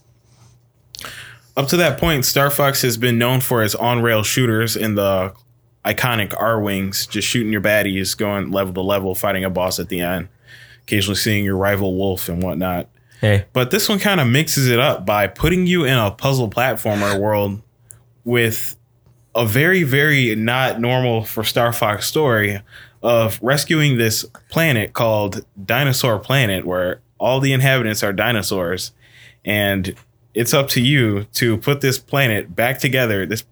Up 1.56 1.68
to 1.70 1.77
that 1.77 2.00
point, 2.00 2.25
Star 2.25 2.50
Fox 2.50 2.82
has 2.84 2.98
been 2.98 3.18
known 3.18 3.42
for 3.42 3.63
its 3.63 3.74
on 3.74 4.01
rail 4.01 4.22
shooters 4.24 4.75
in 4.75 4.96
the 4.96 5.34
iconic 5.84 6.30
Arwings, 6.30 7.10
just 7.10 7.27
shooting 7.27 7.51
your 7.51 7.62
baddies, 7.62 8.16
going 8.16 8.51
level 8.51 8.74
to 8.74 8.82
level, 8.82 9.16
fighting 9.16 9.44
a 9.44 9.50
boss 9.50 9.80
at 9.80 9.89
the 9.89 10.01
end, 10.01 10.27
occasionally 10.84 11.16
seeing 11.16 11.44
your 11.44 11.58
rival 11.58 11.96
Wolf 11.98 12.30
and 12.30 12.44
whatnot. 12.44 12.89
Hey, 13.22 13.46
But 13.54 13.72
this 13.72 13.89
one 13.89 13.98
kind 13.98 14.20
of 14.20 14.27
mixes 14.27 14.70
it 14.70 14.80
up 14.80 15.04
by 15.06 15.25
putting 15.25 15.66
you 15.66 15.86
in 15.86 15.98
a 15.98 16.12
puzzle 16.12 16.50
platformer 16.50 17.20
world 17.20 17.62
with 18.24 18.75
a 19.34 19.46
very, 19.46 19.84
very 19.84 20.36
not 20.36 20.80
normal 20.80 21.24
for 21.24 21.44
Star 21.44 21.74
Fox 21.74 22.08
story 22.08 22.62
of 23.01 23.39
rescuing 23.42 23.98
this 23.98 24.25
planet 24.50 24.94
called 24.94 25.46
Dinosaur 25.63 26.20
Planet, 26.20 26.66
where 26.66 27.01
all 27.18 27.39
the 27.39 27.54
inhabitants 27.54 28.04
are 28.04 28.13
dinosaurs. 28.13 28.92
And 29.46 29.96
it's 30.38 30.53
up 30.53 30.70
to 30.70 30.82
you 30.82 31.24
to 31.34 31.58
put 31.58 31.82
this 31.82 31.98
planet 31.98 32.56
back 32.56 32.79
together. 32.79 33.25
This 33.25 33.44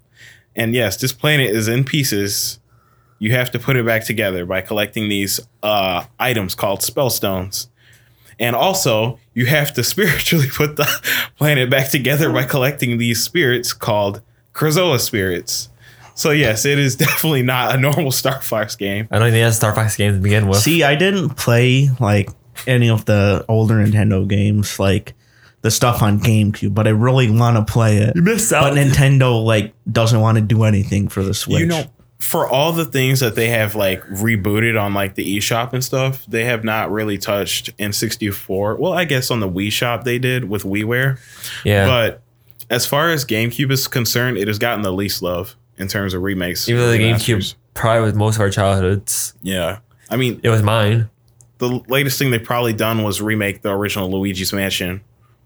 and 0.55 0.73
yes, 0.73 0.97
this 0.97 1.11
planet 1.11 1.49
is 1.49 1.67
in 1.67 1.83
pieces. 1.83 2.59
You 3.17 3.31
have 3.31 3.51
to 3.51 3.59
put 3.59 3.75
it 3.75 3.85
back 3.85 4.05
together 4.05 4.45
by 4.45 4.61
collecting 4.61 5.09
these 5.09 5.39
uh, 5.63 6.05
items 6.19 6.53
called 6.53 6.81
spellstones. 6.81 7.67
And 8.39 8.55
also, 8.55 9.19
you 9.33 9.47
have 9.47 9.73
to 9.73 9.83
spiritually 9.93 10.47
put 10.47 10.75
the 10.75 10.85
planet 11.37 11.69
back 11.69 11.89
together 11.89 12.31
by 12.31 12.43
collecting 12.43 12.97
these 12.97 13.23
spirits 13.23 13.73
called 13.73 14.21
Krazoa 14.53 14.99
spirits. 14.99 15.69
So 16.13 16.31
yes, 16.31 16.65
it 16.65 16.77
is 16.77 16.95
definitely 17.07 17.41
not 17.41 17.75
a 17.75 17.79
normal 17.79 18.11
Star 18.11 18.41
Fox 18.41 18.75
game. 18.75 19.07
I 19.11 19.19
don't 19.19 19.31
think 19.31 19.43
that's 19.43 19.57
Star 19.57 19.73
Fox 19.73 19.97
game 19.97 20.13
to 20.13 20.19
begin 20.19 20.47
with. 20.47 20.59
See, 20.59 20.83
I 20.83 20.95
didn't 20.95 21.31
play 21.31 21.89
like 21.99 22.29
any 22.67 22.89
of 22.89 23.05
the 23.05 23.43
older 23.49 23.75
Nintendo 23.75 24.27
games, 24.27 24.79
like 24.79 25.13
the 25.65 25.71
stuff 25.71 26.03
on 26.03 26.19
GameCube, 26.19 26.75
but 26.75 26.85
I 26.87 26.91
really 26.91 27.27
want 27.31 27.57
to 27.57 27.73
play 27.73 27.97
it. 27.97 28.15
You 28.15 28.21
missed 28.21 28.53
out. 28.53 28.73
But 28.73 28.77
Nintendo 28.77 29.43
like 29.43 29.73
doesn't 29.91 30.19
want 30.21 30.37
to 30.37 30.41
do 30.43 30.63
anything 30.63 31.07
for 31.07 31.23
the 31.23 31.33
Switch. 31.33 31.61
You 31.61 31.65
know, 31.65 31.85
for 32.19 32.47
all 32.47 32.71
the 32.71 32.85
things 32.85 33.19
that 33.21 33.33
they 33.35 33.49
have 33.49 33.73
like 33.73 34.03
rebooted 34.03 34.79
on 34.79 34.93
like 34.93 35.15
the 35.15 35.37
eShop 35.37 35.73
and 35.73 35.83
stuff, 35.83 36.23
they 36.27 36.45
have 36.45 36.63
not 36.63 36.91
really 36.91 37.17
touched 37.17 37.75
N64. 37.77 38.77
Well, 38.77 38.93
I 38.93 39.05
guess 39.05 39.31
on 39.31 39.39
the 39.39 39.49
Wii 39.49 39.71
Shop 39.71 40.03
they 40.03 40.19
did 40.19 40.45
with 40.49 40.61
WiiWare. 40.63 41.19
yeah. 41.63 41.87
But 41.87 42.21
as 42.69 42.85
far 42.85 43.09
as 43.09 43.25
GameCube 43.25 43.71
is 43.71 43.87
concerned, 43.87 44.37
it 44.37 44.47
has 44.47 44.59
gotten 44.59 44.83
the 44.83 44.93
least 44.93 45.21
love 45.21 45.55
in 45.77 45.87
terms 45.87 46.13
of 46.13 46.21
remakes. 46.21 46.69
Even 46.69 46.81
though 46.83 46.91
the 46.91 46.99
remasters. 46.99 47.25
GameCube 47.37 47.55
probably 47.73 48.01
was 48.03 48.13
most 48.13 48.35
of 48.35 48.41
our 48.41 48.49
childhoods. 48.51 49.33
Yeah. 49.41 49.79
I 50.09 50.15
mean, 50.17 50.39
It 50.43 50.49
was 50.49 50.61
mine. 50.63 51.09
the 51.57 51.81
latest 51.87 52.19
thing 52.19 52.29
they've 52.31 52.43
probably 52.43 52.73
done 52.73 53.03
was 53.03 53.19
remake 53.21 53.61
the 53.63 53.71
original 53.71 54.09
Luigi's 54.11 54.53
Mansion, 54.53 55.01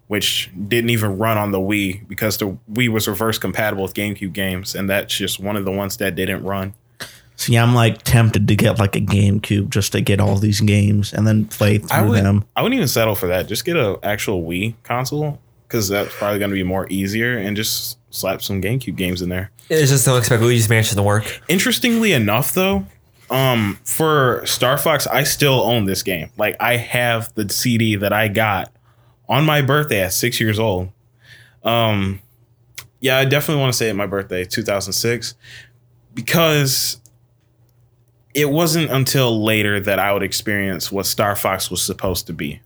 which 0.10 0.50
didn't 0.68 0.90
even 0.90 1.20
run 1.20 1.38
on 1.38 1.52
the 1.52 1.60
Wii 1.60 2.08
because 2.08 2.40
the 2.40 2.58
Wii 2.74 2.90
was 2.90 3.08
reverse 3.08 3.38
compatible 3.38 3.84
with 3.84 3.94
GameCube 3.94 4.34
games, 4.34 4.74
and 4.74 4.90
that's 4.90 5.16
just 5.16 5.40
one 5.40 5.56
of 5.56 5.66
the 5.66 5.72
ones 5.72 5.98
that 5.98 6.16
didn't 6.16 6.44
run. 6.44 6.74
See, 7.36 7.56
I'm 7.56 7.76
like 7.76 8.02
tempted 8.02 8.48
to 8.48 8.56
get 8.56 8.80
like 8.80 8.96
a 8.96 9.02
GameCube 9.02 9.70
just 9.70 9.92
to 9.92 10.02
get 10.02 10.20
all 10.20 10.36
these 10.38 10.62
games 10.62 11.14
and 11.14 11.28
then 11.28 11.46
play 11.46 11.76
I 11.92 12.00
through 12.00 12.10
would, 12.10 12.24
them. 12.26 12.44
I 12.56 12.64
wouldn't 12.64 12.78
even 12.78 12.88
settle 12.88 13.14
for 13.14 13.28
that. 13.28 13.46
Just 13.46 13.66
get 13.66 13.78
an 13.78 13.98
actual 14.02 14.42
Wii 14.42 14.74
console 14.82 15.40
because 15.68 15.88
that's 15.88 16.14
probably 16.16 16.40
going 16.40 16.50
to 16.50 16.56
be 16.56 16.64
more 16.64 16.88
easier, 16.90 17.38
and 17.38 17.56
just 17.56 18.00
slap 18.10 18.42
some 18.42 18.64
GameCube 18.64 18.96
games 18.96 19.22
in 19.22 19.30
there. 19.30 19.52
It's 19.70 19.92
just 19.92 20.08
don't 20.08 20.18
expect 20.18 20.42
Luigi's 20.42 20.70
Mansion 20.70 20.98
to 20.98 21.04
work. 21.04 21.40
Interestingly 21.48 22.14
enough, 22.14 22.56
though, 22.56 22.84
um, 23.30 23.78
for 23.84 24.44
Star 24.48 24.80
Fox, 24.80 25.06
I 25.06 25.22
still 25.22 25.62
own 25.62 25.86
this 25.86 26.02
game. 26.02 26.32
Like 26.36 26.56
I 26.60 26.78
have 26.78 27.32
the 27.36 27.48
CD 27.48 27.96
that 27.98 28.12
I 28.12 28.28
got 28.28 28.74
on 29.30 29.46
my 29.46 29.62
birthday 29.62 30.02
at 30.02 30.12
six 30.12 30.42
years 30.42 30.60
old. 30.60 30.90
Um, 31.64 32.22
yeah, 33.00 33.18
I 33.18 33.26
definitely 33.26 33.62
want 33.62 33.72
to 33.74 33.78
say 33.78 33.90
it 33.90 33.94
my 33.94 34.08
birthday, 34.08 34.44
2006, 34.44 35.36
because 36.14 37.00
it 38.34 38.50
wasn't 38.50 38.92
until 38.92 39.42
later 39.42 39.80
that 39.80 40.00
I 40.00 40.12
would 40.12 40.24
experience 40.24 40.92
what 40.92 41.06
Star 41.06 41.36
Fox 41.38 41.72
was 41.72 41.82
supposed 41.82 42.28
to 42.28 42.34
be. 42.34 42.60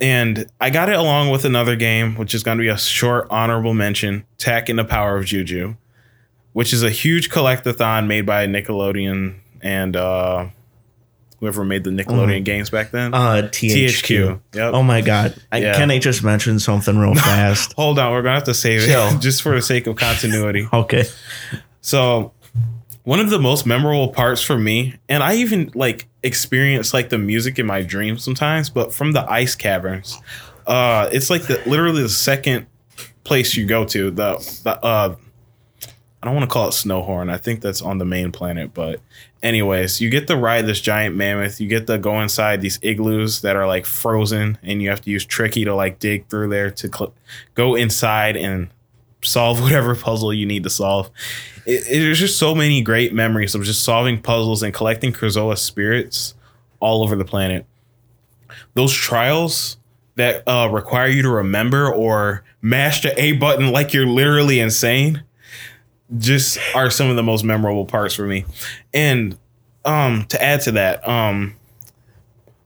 And 0.00 0.46
I 0.60 0.70
got 0.70 0.88
it 0.88 0.96
along 0.96 1.30
with 1.30 1.44
another 1.44 1.74
game, 1.74 2.14
which 2.16 2.34
is 2.34 2.42
going 2.44 2.58
to 2.58 2.62
be 2.62 2.68
a 2.68 2.78
short 2.78 3.26
honorable 3.30 3.74
mention, 3.74 4.24
Tak 4.38 4.68
and 4.68 4.78
the 4.78 4.84
Power 4.84 5.16
of 5.16 5.24
Juju 5.24 5.74
which 6.56 6.72
is 6.72 6.82
a 6.82 6.88
huge 6.88 7.28
collectathon 7.28 8.06
made 8.06 8.24
by 8.24 8.46
Nickelodeon 8.46 9.34
and 9.60 9.94
uh, 9.94 10.46
whoever 11.40 11.64
made 11.64 11.84
the 11.84 11.90
Nickelodeon 11.90 12.44
games 12.44 12.70
back 12.70 12.90
then. 12.90 13.14
Uh, 13.14 13.48
THQ. 13.52 13.70
THQ. 13.70 14.40
Yep. 14.54 14.74
Oh 14.74 14.82
my 14.82 15.00
god! 15.00 15.34
I, 15.52 15.58
Yeah. 15.58 15.74
Can 15.74 15.90
I 15.90 15.98
just 15.98 16.22
mention 16.24 16.58
something 16.58 16.96
real 16.96 17.14
fast? 17.16 17.72
Hold 17.74 17.98
on, 17.98 18.12
we're 18.12 18.22
gonna 18.22 18.34
have 18.34 18.44
to 18.44 18.54
save 18.54 18.82
it 18.82 19.20
just 19.20 19.42
for 19.42 19.54
the 19.54 19.62
sake 19.62 19.86
of 19.86 19.96
continuity. 19.96 20.68
okay. 20.72 21.04
So, 21.80 22.32
one 23.04 23.20
of 23.20 23.30
the 23.30 23.38
most 23.38 23.66
memorable 23.66 24.08
parts 24.08 24.42
for 24.42 24.58
me, 24.58 24.94
and 25.08 25.22
I 25.22 25.36
even 25.36 25.70
like 25.74 26.08
experience 26.22 26.92
like 26.92 27.10
the 27.10 27.18
music 27.18 27.58
in 27.58 27.66
my 27.66 27.82
dreams 27.82 28.24
sometimes, 28.24 28.70
but 28.70 28.92
from 28.92 29.12
the 29.12 29.30
ice 29.30 29.54
caverns, 29.54 30.18
uh, 30.66 31.08
it's 31.12 31.30
like 31.30 31.42
the 31.42 31.62
literally 31.66 32.02
the 32.02 32.08
second 32.08 32.66
place 33.24 33.56
you 33.56 33.66
go 33.66 33.84
to. 33.84 34.10
The 34.10 34.60
the 34.64 34.84
uh, 34.84 35.16
I 36.26 36.30
don't 36.30 36.34
want 36.38 36.50
to 36.50 36.52
call 36.52 36.66
it 36.66 36.72
Snowhorn. 36.72 37.30
I 37.30 37.36
think 37.36 37.60
that's 37.60 37.80
on 37.80 37.98
the 37.98 38.04
main 38.04 38.32
planet, 38.32 38.74
but 38.74 39.00
anyways, 39.44 40.00
you 40.00 40.10
get 40.10 40.26
to 40.26 40.36
ride 40.36 40.66
this 40.66 40.80
giant 40.80 41.14
mammoth. 41.14 41.60
You 41.60 41.68
get 41.68 41.86
to 41.86 41.98
go 41.98 42.20
inside 42.20 42.60
these 42.60 42.80
igloos 42.82 43.42
that 43.42 43.54
are 43.54 43.66
like 43.66 43.86
frozen, 43.86 44.58
and 44.64 44.82
you 44.82 44.88
have 44.90 45.00
to 45.02 45.10
use 45.10 45.24
Tricky 45.24 45.64
to 45.64 45.74
like 45.74 46.00
dig 46.00 46.26
through 46.28 46.48
there 46.48 46.70
to 46.72 46.88
cl- 46.88 47.14
go 47.54 47.76
inside 47.76 48.36
and 48.36 48.68
solve 49.22 49.60
whatever 49.62 49.94
puzzle 49.94 50.34
you 50.34 50.46
need 50.46 50.64
to 50.64 50.70
solve. 50.70 51.10
It, 51.64 51.86
it- 51.88 52.00
there's 52.00 52.18
just 52.18 52.38
so 52.40 52.54
many 52.56 52.82
great 52.82 53.14
memories 53.14 53.54
of 53.54 53.62
just 53.62 53.84
solving 53.84 54.20
puzzles 54.20 54.64
and 54.64 54.74
collecting 54.74 55.12
Krazoa 55.12 55.56
spirits 55.56 56.34
all 56.80 57.04
over 57.04 57.14
the 57.14 57.24
planet. 57.24 57.66
Those 58.74 58.92
trials 58.92 59.76
that 60.16 60.42
uh, 60.48 60.68
require 60.72 61.08
you 61.08 61.22
to 61.22 61.30
remember 61.30 61.92
or 61.92 62.42
mash 62.62 63.02
the 63.02 63.18
A 63.22 63.32
button 63.32 63.70
like 63.70 63.92
you're 63.92 64.06
literally 64.06 64.58
insane 64.60 65.22
just 66.18 66.58
are 66.74 66.90
some 66.90 67.10
of 67.10 67.16
the 67.16 67.22
most 67.22 67.44
memorable 67.44 67.84
parts 67.84 68.14
for 68.14 68.26
me. 68.26 68.44
And 68.94 69.36
um 69.84 70.26
to 70.26 70.42
add 70.42 70.60
to 70.62 70.72
that, 70.72 71.06
um 71.08 71.56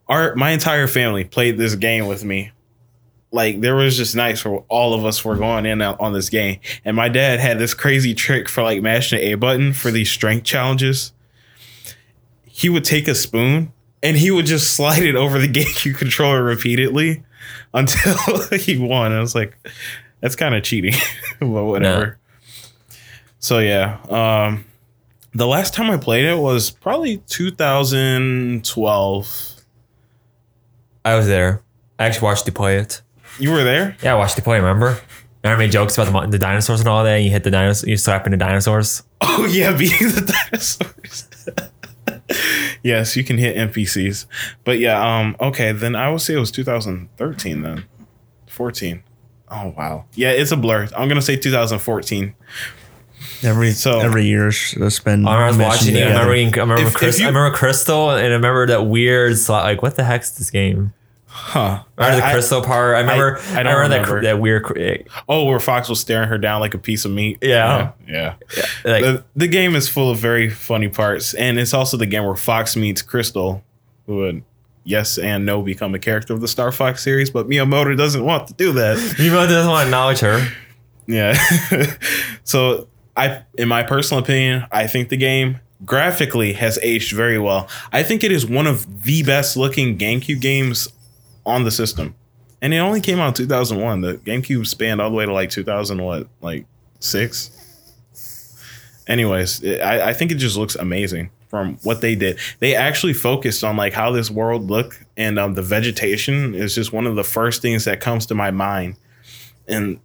our 0.09 0.35
my 0.35 0.51
entire 0.51 0.87
family 0.87 1.25
played 1.25 1.57
this 1.59 1.75
game 1.75 2.07
with 2.07 2.25
me. 2.25 2.51
Like 3.33 3.61
there 3.61 3.77
was 3.77 3.97
just 3.97 4.17
nights 4.17 4.45
where 4.45 4.59
all 4.69 4.93
of 4.93 5.05
us 5.05 5.25
were 5.25 5.37
going 5.37 5.65
in 5.65 5.81
on 5.81 6.13
this 6.13 6.29
game. 6.29 6.59
And 6.85 6.97
my 6.97 7.09
dad 7.09 7.39
had 7.39 7.59
this 7.59 7.75
crazy 7.75 8.15
trick 8.15 8.49
for 8.49 8.63
like 8.63 8.83
mashing 8.83 9.21
the 9.21 9.33
A 9.33 9.35
button 9.37 9.73
for 9.73 9.91
these 9.91 10.11
strength 10.11 10.45
challenges. 10.45 11.13
He 12.45 12.69
would 12.69 12.85
take 12.85 13.07
a 13.07 13.15
spoon 13.15 13.73
and 14.03 14.17
he 14.17 14.31
would 14.31 14.47
just 14.47 14.75
slide 14.75 15.03
it 15.03 15.15
over 15.15 15.39
the 15.39 15.49
GameCube 15.53 15.97
controller 15.97 16.43
repeatedly 16.43 17.23
until 17.73 18.43
he 18.59 18.77
won. 18.77 19.13
I 19.13 19.21
was 19.21 19.35
like, 19.35 19.57
that's 20.21 20.37
kind 20.37 20.55
of 20.55 20.63
cheating, 20.63 20.95
but 21.41 21.47
whatever. 21.49 22.19
So 23.41 23.59
yeah, 23.59 23.99
um, 24.09 24.65
the 25.33 25.47
last 25.47 25.75
time 25.75 25.91
I 25.91 25.97
played 25.97 26.27
it 26.27 26.37
was 26.37 26.71
probably 26.71 27.17
2012. 27.27 29.57
I 31.05 31.15
was 31.15 31.27
there. 31.27 31.63
I 31.99 32.07
actually 32.07 32.25
watched 32.25 32.47
you 32.47 32.53
play 32.53 32.77
it. 32.77 33.03
You 33.39 33.53
were 33.53 33.65
there? 33.65 33.97
Yeah, 34.03 34.13
I 34.13 34.17
watched 34.17 34.37
you 34.37 34.43
play. 34.43 34.59
Remember? 34.59 35.01
And 35.43 35.55
I 35.55 35.57
made 35.57 35.73
jokes 35.73 35.97
about 35.97 36.13
the, 36.13 36.27
the 36.33 36.39
dinosaurs 36.39 36.81
and 36.81 36.89
all 36.89 37.03
that. 37.03 37.17
And 37.17 37.25
you 37.25 37.31
hit 37.31 37.45
the 37.45 37.51
dinosaurs. 37.51 37.89
You 37.89 37.97
slap 37.97 38.27
into 38.27 38.37
dinosaurs. 38.37 39.05
Oh 39.23 39.47
yeah, 39.51 39.75
beating 39.75 40.09
the 40.09 40.21
dinosaurs. 40.21 41.27
yes, 42.83 43.17
you 43.17 43.25
can 43.25 43.39
hit 43.39 43.57
NPCs, 43.57 44.27
but 44.65 44.79
yeah. 44.79 45.01
Um. 45.03 45.35
Okay, 45.41 45.73
then 45.73 45.97
I 45.97 46.11
would 46.11 46.21
say 46.21 46.35
it 46.35 46.39
was 46.39 46.51
2013. 46.51 47.63
Then 47.63 47.85
14. 48.49 49.03
Oh 49.51 49.73
wow. 49.77 50.05
Yeah, 50.15 50.33
it's 50.33 50.53
a 50.53 50.59
blur. 50.59 50.89
I'm 50.95 51.09
gonna 51.09 51.23
say 51.23 51.37
2014. 51.37 52.35
Every 53.43 53.73
So- 53.73 54.01
every 54.01 54.27
year 54.27 54.49
it's 54.49 55.01
been. 55.01 55.27
Uh, 55.27 55.31
I 55.31 55.47
was 55.49 55.57
meshing 55.57 55.65
watching 55.65 55.97
it. 55.97 56.03
I 56.03 56.09
remember, 56.27 56.33
I 56.33 56.61
remember, 56.63 56.83
If- 56.83 57.03
if 57.03 57.19
you- 57.19 57.25
I 57.27 57.29
remember 57.29 57.57
Krystal, 57.57 58.11
and 58.17 58.27
I 58.27 58.37
remember 58.37 58.67
that 58.67 58.87
weird 58.87 59.39
slot. 59.39 59.65
Like, 59.65 59.83
what 59.83 59.97
the 59.97 60.05
heck's 60.05 60.31
this 60.31 60.51
game? 60.51 60.93
Huh. 61.33 61.81
Remember 61.97 62.17
the 62.19 62.25
I- 62.27 62.33
I- 62.33 62.35
Krystal 62.35 62.65
part. 62.65 62.97
I 62.97 63.01
remember. 63.01 63.39
I 63.53 63.61
I, 63.61 63.63
don't 63.63 63.75
remember, 63.75 63.89
that, 63.89 63.97
remember. 64.01 64.23
that 64.23 64.41
weird. 64.41 64.65
cr- 64.65 64.79
oh, 65.29 65.45
where 65.45 65.61
Fox 65.61 65.89
was 65.89 66.01
staring 66.01 66.29
her 66.29 66.39
down 66.39 66.61
like 66.61 66.75
a 66.75 66.79
piece 66.79 67.05
of 67.05 67.13
meat. 67.13 67.39
Yeah. 67.41 67.93
Yeah. 68.09 68.35
yeah. 68.57 68.65
Like, 68.85 69.03
the, 69.05 69.25
the 69.37 69.47
game 69.49 69.77
is 69.77 69.89
full 69.89 70.11
of 70.11 70.19
very 70.19 70.51
funny 70.51 70.89
parts, 70.89 71.33
and 71.35 71.59
it's 71.59 71.73
also 71.73 71.97
the 71.97 72.07
game 72.07 72.25
where 72.25 72.35
Fox 72.35 72.75
meets 72.77 73.03
Krystal, 73.03 73.63
who 74.07 74.17
would 74.17 74.43
yes 74.83 75.19
and 75.19 75.47
no 75.47 75.63
become 75.63 75.95
a 75.95 75.99
character 76.01 76.33
of 76.35 76.41
the 76.41 76.49
Star 76.49 76.73
Fox 76.73 77.03
series, 77.05 77.31
but 77.31 77.49
Miyamoto 77.49 77.97
doesn't 77.97 78.25
want 78.25 78.49
to 78.49 78.55
do 78.55 78.73
that. 78.73 78.97
you 79.19 79.31
know, 79.31 79.47
doesn't 79.47 79.71
want 79.71 79.83
to 79.83 79.87
acknowledge 79.87 80.19
her. 80.21 80.47
Yeah. 81.07 81.39
so 82.45 82.89
I 83.17 83.43
in 83.59 83.69
my 83.69 83.83
personal 83.83 84.23
opinion, 84.23 84.67
I 84.71 84.87
think 84.87 85.09
the 85.09 85.17
game 85.17 85.61
graphically 85.85 86.53
has 86.55 86.79
aged 86.83 87.13
very 87.13 87.39
well. 87.39 87.69
I 87.93 88.03
think 88.03 88.23
it 88.25 88.33
is 88.33 88.47
one 88.47 88.67
of 88.67 89.05
the 89.05 89.23
best 89.23 89.57
looking 89.57 89.97
GameCube 89.99 90.41
games 90.41 90.89
on 91.47 91.65
the 91.65 91.71
system. 91.71 92.15
And 92.63 92.75
it 92.75 92.79
only 92.79 93.01
came 93.01 93.19
out 93.19 93.29
in 93.29 93.47
2001. 93.47 94.03
The 94.03 94.15
GameCube 94.19 94.67
spanned 94.67 95.01
all 95.01 95.11
the 95.11 95.17
way 95.17 95.25
to 95.25 95.33
like 95.33 95.51
2000 95.51 96.03
what? 96.03 96.29
Like 96.41 96.67
6. 97.01 97.57
Anyways, 99.07 99.63
it, 99.63 99.81
I, 99.81 100.11
I 100.11 100.13
think 100.13 100.31
it 100.31 100.37
just 100.37 100.57
looks 100.57 100.77
amazing 100.77 101.31
from 101.49 101.79
what 101.83 102.01
they 102.01 102.15
did. 102.15 102.39
They 102.59 102.75
actually 102.75 103.15
focused 103.15 103.65
on 103.65 103.77
like 103.77 103.93
how 103.93 104.13
this 104.13 104.31
world 104.31 104.71
looked 104.71 105.03
and 105.17 105.39
um, 105.39 105.55
the 105.55 105.63
vegetation 105.63 106.55
is 106.55 106.75
just 106.75 106.93
one 106.93 107.07
of 107.07 107.17
the 107.17 107.25
first 107.25 107.63
things 107.63 107.87
that 107.87 108.01
comes 108.01 108.27
to 108.27 108.35
my 108.35 108.51
mind. 108.51 108.97
And 109.67 109.99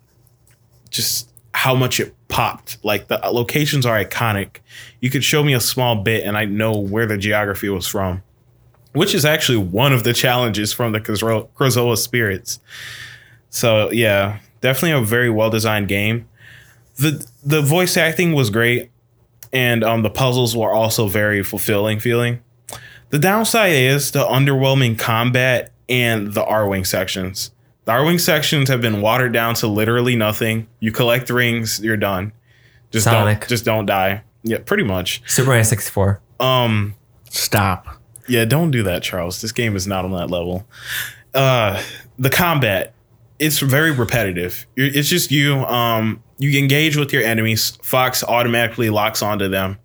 just 0.90 1.30
how 1.56 1.74
much 1.74 2.02
it 2.02 2.14
popped. 2.28 2.78
Like 2.84 3.08
the 3.08 3.18
locations 3.32 3.86
are 3.86 4.04
iconic. 4.04 4.58
You 5.00 5.10
could 5.10 5.24
show 5.24 5.42
me 5.42 5.54
a 5.54 5.62
small 5.62 5.96
bit 5.96 6.26
and 6.26 6.38
I 6.38 6.44
know 6.44 6.78
where 6.78 7.06
the 7.06 7.18
geography 7.18 7.70
was 7.70 7.88
from, 7.88 8.22
which 8.92 9.16
is 9.16 9.24
actually 9.24 9.60
one 9.60 9.94
of 9.94 10.04
the 10.04 10.12
challenges 10.12 10.74
from 10.74 10.92
the 10.92 11.00
Krazoa 11.00 11.98
spirits. 11.98 12.60
So 13.50 13.90
yeah, 13.92 14.40
definitely 14.60 15.02
a 15.02 15.06
very 15.06 15.30
well 15.30 15.50
designed 15.50 15.88
game. 15.88 16.28
the 16.98 17.26
The 17.46 17.62
voice 17.62 17.96
acting 17.96 18.34
was 18.34 18.50
great, 18.50 18.92
and 19.54 19.82
um, 19.82 20.02
the 20.02 20.10
puzzles 20.10 20.58
were 20.58 20.74
also 20.74 21.08
very 21.08 21.42
fulfilling 21.42 22.02
feeling. 22.02 22.42
The 23.12 23.20
downside 23.20 23.72
is 23.72 24.12
the 24.12 24.26
underwhelming 24.26 25.00
combat 25.00 25.72
and 25.88 26.34
the 26.34 26.44
Arwing 26.44 26.86
sections. 26.86 27.52
The 27.86 27.92
Arwing 27.92 28.20
sections 28.20 28.70
have 28.70 28.82
been 28.82 29.02
watered 29.02 29.32
down 29.32 29.56
to 29.56 29.68
literally 29.68 30.16
nothing. 30.16 30.68
You 30.80 30.92
collect 30.92 31.30
rings, 31.30 31.80
you're 31.82 31.98
done. 31.98 32.34
Just 32.92 33.06
Sonic. 33.06 33.42
don't 33.42 33.50
just 33.50 33.66
don't 33.66 33.86
die. 33.86 34.24
Yeah, 34.44 34.60
pretty 34.60 34.84
much. 34.84 35.22
Super 35.22 35.32
Superman 35.32 35.64
64. 35.64 36.22
Um 36.40 36.96
Stop. 37.30 37.88
yeah, 38.28 38.46
don't 38.46 38.72
do 38.72 38.84
that, 38.84 39.04
Charles. 39.04 39.42
This 39.42 39.52
game 39.52 39.76
is 39.76 39.88
not 39.88 40.06
on 40.06 40.12
that 40.12 40.30
level. 40.30 40.68
Uh 41.34 41.82
the 42.18 42.30
combat, 42.30 42.94
it's 43.40 43.60
very 43.60 43.92
repetitive. 43.92 44.66
It's 44.76 45.10
just 45.10 45.32
you. 45.32 45.58
Um, 45.66 46.24
you 46.38 46.58
engage 46.58 46.98
with 46.98 47.12
your 47.14 47.24
enemies. 47.24 47.78
Fox 47.82 48.24
automatically 48.24 48.90
locks 48.90 49.22
onto 49.22 49.48
them, 49.48 49.78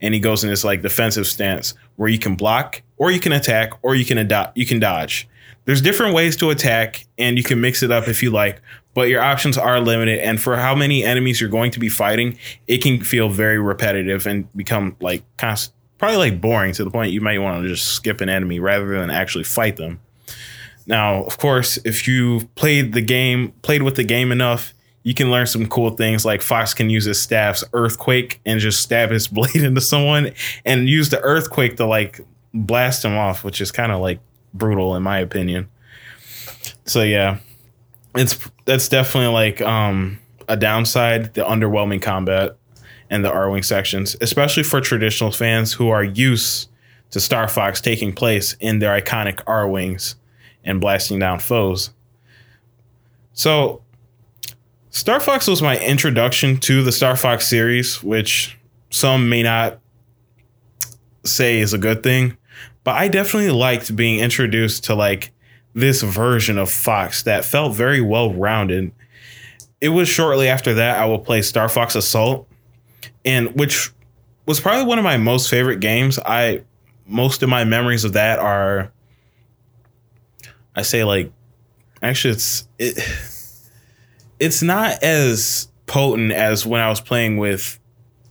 and 0.00 0.14
he 0.14 0.20
goes 0.20 0.44
in 0.44 0.50
this 0.50 0.64
like 0.64 0.82
defensive 0.82 1.26
stance 1.26 1.74
where 1.96 2.08
you 2.08 2.18
can 2.18 2.34
block, 2.36 2.82
or 2.96 3.10
you 3.10 3.20
can 3.20 3.32
attack, 3.32 3.72
or 3.82 3.94
you 3.94 4.04
can 4.04 4.18
adopt. 4.18 4.56
You 4.56 4.66
can 4.66 4.78
dodge. 4.78 5.28
There's 5.64 5.80
different 5.80 6.14
ways 6.14 6.36
to 6.38 6.50
attack, 6.50 7.06
and 7.18 7.38
you 7.38 7.44
can 7.44 7.60
mix 7.60 7.82
it 7.82 7.90
up 7.90 8.08
if 8.08 8.22
you 8.22 8.30
like. 8.30 8.60
But 8.94 9.08
your 9.08 9.22
options 9.22 9.56
are 9.56 9.80
limited, 9.80 10.18
and 10.18 10.40
for 10.40 10.56
how 10.56 10.74
many 10.74 11.04
enemies 11.04 11.40
you're 11.40 11.50
going 11.50 11.70
to 11.70 11.80
be 11.80 11.88
fighting, 11.88 12.36
it 12.66 12.82
can 12.82 13.02
feel 13.02 13.28
very 13.28 13.58
repetitive 13.58 14.26
and 14.26 14.52
become 14.56 14.96
like 15.00 15.22
kind 15.36 15.56
of 15.56 15.68
probably 15.98 16.16
like 16.16 16.40
boring 16.40 16.72
to 16.74 16.84
the 16.84 16.90
point 16.90 17.12
you 17.12 17.20
might 17.20 17.38
want 17.38 17.62
to 17.62 17.68
just 17.68 17.94
skip 17.94 18.20
an 18.20 18.28
enemy 18.28 18.58
rather 18.58 18.98
than 18.98 19.08
actually 19.08 19.44
fight 19.44 19.76
them. 19.76 20.00
Now, 20.86 21.22
of 21.22 21.38
course, 21.38 21.78
if 21.84 22.08
you've 22.08 22.52
played 22.56 22.92
the 22.92 23.00
game, 23.00 23.52
played 23.62 23.82
with 23.82 23.94
the 23.94 24.04
game 24.04 24.32
enough, 24.32 24.74
you 25.04 25.14
can 25.14 25.30
learn 25.30 25.46
some 25.46 25.68
cool 25.68 25.90
things 25.90 26.24
like 26.24 26.42
Fox 26.42 26.74
can 26.74 26.90
use 26.90 27.04
his 27.04 27.20
staff's 27.20 27.64
earthquake 27.72 28.40
and 28.44 28.60
just 28.60 28.82
stab 28.82 29.10
his 29.10 29.28
blade 29.28 29.56
into 29.56 29.80
someone 29.80 30.32
and 30.64 30.88
use 30.88 31.10
the 31.10 31.20
earthquake 31.20 31.76
to 31.76 31.86
like 31.86 32.20
blast 32.52 33.04
him 33.04 33.16
off, 33.16 33.44
which 33.44 33.60
is 33.60 33.72
kind 33.72 33.92
of 33.92 34.00
like 34.00 34.20
brutal 34.54 34.96
in 34.96 35.02
my 35.02 35.18
opinion. 35.18 35.68
So 36.84 37.02
yeah, 37.02 37.38
it's 38.14 38.38
that's 38.64 38.88
definitely 38.88 39.32
like 39.32 39.60
um 39.60 40.18
a 40.48 40.56
downside, 40.56 41.34
the 41.34 41.42
underwhelming 41.42 42.02
combat 42.02 42.56
and 43.10 43.24
the 43.24 43.30
Arwing 43.30 43.64
sections, 43.64 44.16
especially 44.20 44.62
for 44.62 44.80
traditional 44.80 45.30
fans 45.30 45.72
who 45.72 45.88
are 45.88 46.04
used 46.04 46.68
to 47.10 47.20
Star 47.20 47.46
Fox 47.46 47.80
taking 47.80 48.12
place 48.12 48.56
in 48.58 48.78
their 48.78 48.98
iconic 48.98 49.36
Arwings 49.44 50.14
and 50.64 50.80
blasting 50.80 51.18
down 51.18 51.38
foes. 51.38 51.90
So, 53.34 53.82
Star 54.90 55.20
Fox 55.20 55.46
was 55.46 55.62
my 55.62 55.78
introduction 55.78 56.58
to 56.60 56.82
the 56.82 56.92
Star 56.92 57.16
Fox 57.16 57.46
series, 57.46 58.02
which 58.02 58.58
some 58.90 59.28
may 59.28 59.42
not 59.42 59.78
say 61.24 61.60
is 61.60 61.72
a 61.72 61.78
good 61.78 62.02
thing, 62.02 62.36
but 62.84 62.96
I 62.96 63.08
definitely 63.08 63.50
liked 63.50 63.94
being 63.94 64.20
introduced 64.20 64.84
to 64.84 64.94
like 64.94 65.32
this 65.74 66.02
version 66.02 66.58
of 66.58 66.70
Fox 66.70 67.22
that 67.22 67.44
felt 67.44 67.74
very 67.74 68.00
well 68.00 68.32
rounded. 68.32 68.92
It 69.80 69.90
was 69.90 70.08
shortly 70.08 70.48
after 70.48 70.74
that 70.74 70.98
I 70.98 71.06
will 71.06 71.18
play 71.18 71.42
Star 71.42 71.68
Fox 71.68 71.94
Assault, 71.94 72.48
and 73.24 73.54
which 73.54 73.90
was 74.46 74.60
probably 74.60 74.84
one 74.84 74.98
of 74.98 75.04
my 75.04 75.16
most 75.16 75.48
favorite 75.48 75.80
games. 75.80 76.18
I 76.18 76.62
most 77.06 77.42
of 77.42 77.48
my 77.48 77.64
memories 77.64 78.04
of 78.04 78.14
that 78.14 78.38
are 78.38 78.92
I 80.74 80.82
say 80.82 81.04
like 81.04 81.32
actually 82.02 82.34
it's 82.34 82.68
it 82.78 82.98
it's 84.38 84.62
not 84.62 85.02
as 85.02 85.68
potent 85.86 86.32
as 86.32 86.66
when 86.66 86.80
I 86.80 86.88
was 86.88 87.00
playing 87.00 87.36
with 87.36 87.78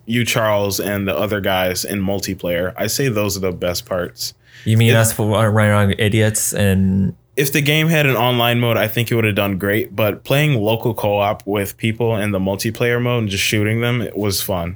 you 0.05 0.25
Charles 0.25 0.79
and 0.79 1.07
the 1.07 1.15
other 1.15 1.39
guys 1.39 1.85
in 1.85 2.01
multiplayer. 2.01 2.73
I 2.75 2.87
say 2.87 3.07
those 3.07 3.37
are 3.37 3.41
the 3.41 3.51
best 3.51 3.85
parts. 3.85 4.33
You 4.65 4.77
mean 4.77 4.91
It- 4.91 4.95
us 4.95 5.11
for 5.13 5.27
running 5.27 5.71
around 5.71 5.95
idiots 5.97 6.53
and 6.53 7.15
If 7.37 7.53
the 7.53 7.61
game 7.61 7.87
had 7.87 8.05
an 8.05 8.15
online 8.17 8.59
mode, 8.59 8.75
I 8.77 8.87
think 8.87 9.09
it 9.09 9.15
would 9.15 9.23
have 9.23 9.35
done 9.35 9.57
great, 9.57 9.95
but 9.95 10.23
playing 10.25 10.61
local 10.61 10.93
co-op 10.93 11.43
with 11.47 11.77
people 11.77 12.15
in 12.17 12.31
the 12.31 12.39
multiplayer 12.39 13.01
mode 13.01 13.23
and 13.23 13.29
just 13.31 13.43
shooting 13.43 13.79
them 13.81 14.01
it 14.01 14.17
was 14.17 14.41
fun. 14.41 14.75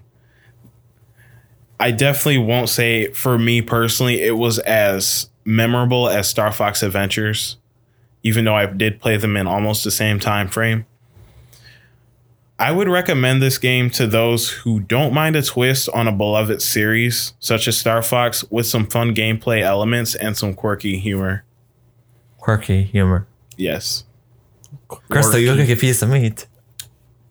I 1.80 1.92
definitely 1.92 2.38
won't 2.38 2.70
say 2.70 3.12
for 3.12 3.38
me 3.38 3.62
personally 3.62 4.22
it 4.24 4.38
was 4.38 4.60
as 4.60 5.30
memorable 5.44 6.08
as 6.08 6.28
Star 6.30 6.52
Fox 6.52 6.82
Adventures, 6.82 7.58
even 8.24 8.46
though 8.46 8.56
I 8.56 8.66
did 8.66 9.02
play 9.02 9.18
them 9.18 9.36
in 9.36 9.48
almost 9.48 9.84
the 9.84 9.92
same 9.92 10.20
time 10.20 10.48
frame. 10.48 10.86
I 12.58 12.72
would 12.72 12.88
recommend 12.88 13.42
this 13.42 13.58
game 13.58 13.90
to 13.92 14.08
those 14.08 14.50
who 14.50 14.80
don't 14.80 15.14
mind 15.14 15.36
a 15.36 15.42
twist 15.42 15.90
on 15.90 16.08
a 16.08 16.12
beloved 16.12 16.62
series 16.62 17.34
such 17.40 17.68
as 17.68 17.78
Star 17.78 18.02
Fox 18.02 18.46
with 18.50 18.66
some 18.66 18.88
fun 18.88 19.14
gameplay 19.14 19.62
elements 19.62 20.16
and 20.16 20.38
some 20.38 20.54
quirky 20.54 20.98
humor. 20.98 21.44
quirky 22.38 22.84
humor. 22.84 23.28
Yes. 23.58 24.06
Krystal, 24.88 25.42
you 25.42 25.52
look 25.52 25.60
like 25.68 25.78
a 25.78 25.80
piece 25.80 26.02
of 26.02 26.10
meat. 26.10 26.48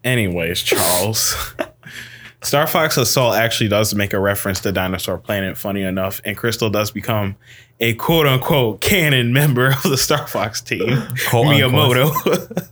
Anyways, 0.03 0.61
Charles. 0.61 1.55
Star 2.43 2.67
Fox 2.67 2.99
Assault 2.99 3.37
actually 3.37 3.69
does 3.69 3.95
make 3.95 4.13
a 4.13 4.21
reference 4.21 4.61
to 4.61 4.73
Dinosaur 4.73 5.17
Planet, 5.17 5.57
funny 5.57 5.83
enough, 5.83 6.21
and 6.27 6.37
Krystal 6.37 6.71
does 6.71 6.91
become 6.91 7.37
a 7.81 7.95
quote 7.95 8.27
unquote 8.27 8.83
canon 8.83 9.33
member 9.33 9.69
of 9.69 9.83
the 9.85 9.97
Star 9.97 10.27
Fox 10.27 10.61
team, 10.61 10.87
Miyamoto. 11.31 12.69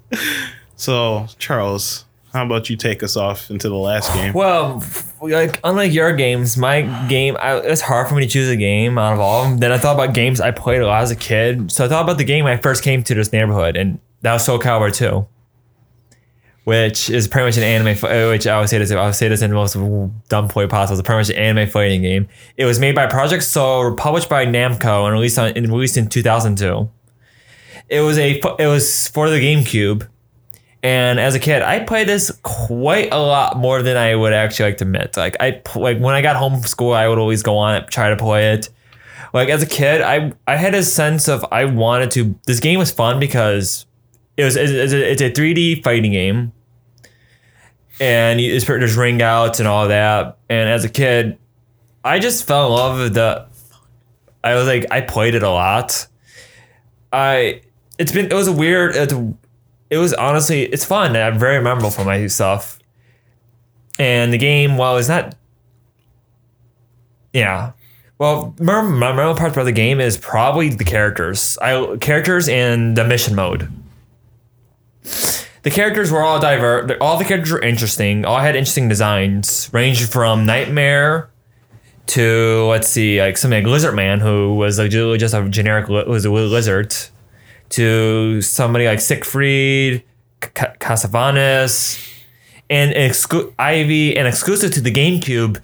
so, 0.76 1.26
Charles, 1.38 2.04
how 2.33 2.45
about 2.47 2.71
you 2.71 2.77
take 2.77 3.03
us 3.03 3.16
off 3.16 3.51
into 3.51 3.68
the 3.68 3.77
last 3.77 4.12
game? 4.14 4.33
Well, 4.33 4.83
like 5.21 5.61
unlike 5.64 5.92
your 5.92 6.12
games, 6.14 6.57
my 6.57 6.83
game 7.09 7.37
I, 7.38 7.57
it's 7.59 7.81
hard 7.83 8.09
for 8.09 8.14
me 8.14 8.23
to 8.25 8.29
choose 8.31 8.49
a 8.49 8.57
game 8.57 8.97
out 8.99 9.12
of 9.14 9.21
all 9.21 9.45
of 9.45 9.51
them. 9.51 9.59
Then 9.59 9.73
I 9.73 9.79
thought 9.79 9.95
about 9.95 10.14
games 10.14 10.40
I 10.40 10.51
played 10.51 10.81
a 10.83 10.87
lot 10.87 11.03
as 11.03 11.11
a 11.11 11.16
kid. 11.16 11.71
So 11.71 11.85
I 11.85 11.88
thought 11.88 12.03
about 12.03 12.18
the 12.18 12.25
game 12.25 12.45
when 12.45 12.57
I 12.57 12.61
first 12.61 12.83
came 12.83 13.03
to 13.05 13.14
this 13.14 13.33
neighborhood, 13.33 13.77
and 13.77 13.99
that 14.23 14.33
was 14.33 14.45
Soul 14.45 14.59
Calibur 14.59 14.95
2, 14.95 15.27
which 16.64 17.11
is 17.11 17.29
pretty 17.29 17.47
much 17.47 17.57
an 17.57 17.64
anime. 17.64 17.88
uh, 18.05 18.31
Which 18.31 18.47
I 18.47 18.59
would 18.61 18.68
say 18.68 18.79
this, 18.79 18.90
I 18.92 19.05
would 19.05 19.14
say 19.14 19.29
this 19.29 19.42
in 19.42 19.51
the 19.51 19.57
most 19.57 19.75
dumb 20.29 20.49
way 20.55 20.66
possible. 20.66 20.99
It's 20.99 21.01
a 21.01 21.03
pretty 21.05 21.18
much 21.21 21.31
an 21.31 21.37
anime 21.37 21.68
fighting 21.68 22.03
game. 22.03 22.29
It 22.57 22.64
was 22.64 22.79
made 22.79 22.95
by 22.95 23.07
Project 23.07 23.42
Soul, 23.42 23.95
published 23.97 24.29
by 24.29 24.47
Namco, 24.47 25.05
and 25.05 25.12
released 25.12 25.38
on 25.38 25.53
and 25.57 25.68
released 25.68 25.97
in 25.97 26.09
2002. 26.09 26.88
It 27.88 28.01
was 28.01 28.16
a 28.16 28.40
it 28.59 28.66
was 28.68 29.09
for 29.09 29.29
the 29.29 29.37
GameCube. 29.38 30.09
And 30.85 31.21
as 31.21 31.35
a 31.37 31.38
kid, 31.38 31.62
I 31.62 31.81
played 31.81 32.09
this 32.09 32.33
quite 32.42 33.12
a 33.12 33.18
lot 33.18 33.57
more 33.57 33.83
than 33.83 33.97
I 33.97 34.16
would 34.16 34.33
actually 34.33 34.71
like 34.71 34.79
to 34.79 34.85
admit. 34.85 35.16
Like 35.16 35.37
I 35.38 35.62
like 35.77 35.99
when 35.99 36.14
I 36.14 36.23
got 36.23 36.35
home 36.37 36.55
from 36.55 36.62
school, 36.64 36.92
I 36.92 37.07
would 37.07 37.18
always 37.18 37.42
go 37.42 37.57
on 37.57 37.77
it, 37.77 37.88
try 37.88 38.11
to 38.11 38.16
play 38.16 38.53
it. 38.55 38.68
Like 39.33 39.49
as 39.49 39.62
a 39.62 39.66
kid, 39.66 40.01
I 40.03 40.33
I 40.47 40.57
had 40.57 40.75
a 40.75 40.83
sense 40.83 41.29
of 41.29 41.45
I 41.53 41.66
wanted 41.66 42.11
to. 42.12 42.35
This 42.47 42.59
game 42.59 42.81
was 42.81 42.90
fun 42.90 43.21
because 43.21 43.87
it 44.37 44.42
was 44.45 44.57
it's 44.57 44.92
a, 44.92 45.12
it's 45.12 45.23
a 45.23 45.31
3D 45.31 45.85
fighting 45.85 46.12
game, 46.12 46.53
and 48.01 48.40
you- 48.40 48.55
it's, 48.55 48.66
there's 48.66 48.97
ring 48.97 49.23
outs 49.23 49.61
and 49.61 49.68
all 49.68 49.87
that. 49.88 50.38
And 50.49 50.68
as 50.68 50.85
a 50.85 50.88
kid, 50.88 51.38
I 52.05 52.18
just 52.18 52.45
fell 52.47 52.66
in 52.66 52.73
love 52.73 52.99
with 52.99 53.14
the. 53.14 53.47
I 54.45 54.55
was 54.57 54.66
like 54.66 54.87
I 54.90 55.01
played 55.01 55.35
it 55.37 55.45
a 55.45 55.51
lot. 55.51 56.09
I 57.12 57.62
it's 57.99 58.11
been 58.11 58.27
it 58.27 58.35
was 58.35 58.49
a 58.49 58.53
weird 58.53 58.97
it, 58.97 59.12
it 59.92 59.98
was 59.98 60.14
honestly 60.14 60.62
it's 60.62 60.87
fun 60.87 61.14
and 61.14 61.18
I'm 61.18 61.38
very 61.38 61.62
memorable 61.62 61.90
for 61.90 62.02
my 62.02 62.26
stuff. 62.26 62.78
And 63.98 64.33
the 64.33 64.38
game, 64.38 64.78
while 64.78 64.96
it's 64.96 65.09
not 65.09 65.37
yeah. 67.35 67.72
Well, 68.18 68.55
my 68.59 68.81
my 68.81 69.12
memorable 69.12 69.38
part 69.38 69.52
about 69.52 69.64
the 69.64 69.72
game 69.72 70.00
is 70.00 70.16
probably 70.16 70.70
the 70.70 70.85
characters. 70.85 71.59
I 71.59 71.96
characters 71.98 72.48
and 72.48 72.96
the 72.96 73.05
mission 73.05 73.35
mode. 73.35 73.70
The 75.62 75.70
characters 75.70 76.11
were 76.11 76.22
all 76.22 76.40
diverse. 76.40 76.90
All 77.00 77.18
the 77.18 77.24
characters 77.24 77.52
were 77.52 77.61
interesting. 77.61 78.24
All 78.24 78.38
had 78.38 78.57
interesting 78.57 78.88
designs, 78.88 79.68
ranging 79.72 80.07
from 80.07 80.46
Nightmare 80.46 81.28
to 82.07 82.64
let's 82.70 82.88
see, 82.88 83.20
like 83.20 83.37
something 83.37 83.62
like 83.62 83.70
Lizard 83.70 83.94
Man, 83.94 84.20
who 84.20 84.55
was 84.55 84.78
like 84.78 84.90
just 84.90 85.35
a 85.35 85.48
generic 85.50 85.88
was 85.88 86.24
a 86.24 86.31
lizard, 86.31 86.94
to 87.72 88.42
somebody 88.42 88.87
like 88.87 89.00
Siegfried, 89.00 90.04
Casavanis, 90.40 92.08
and 92.68 92.92
exclu- 92.92 93.52
Ivy, 93.58 94.16
and 94.16 94.28
exclusive 94.28 94.72
to 94.72 94.80
the 94.80 94.90
GameCube, 94.90 95.61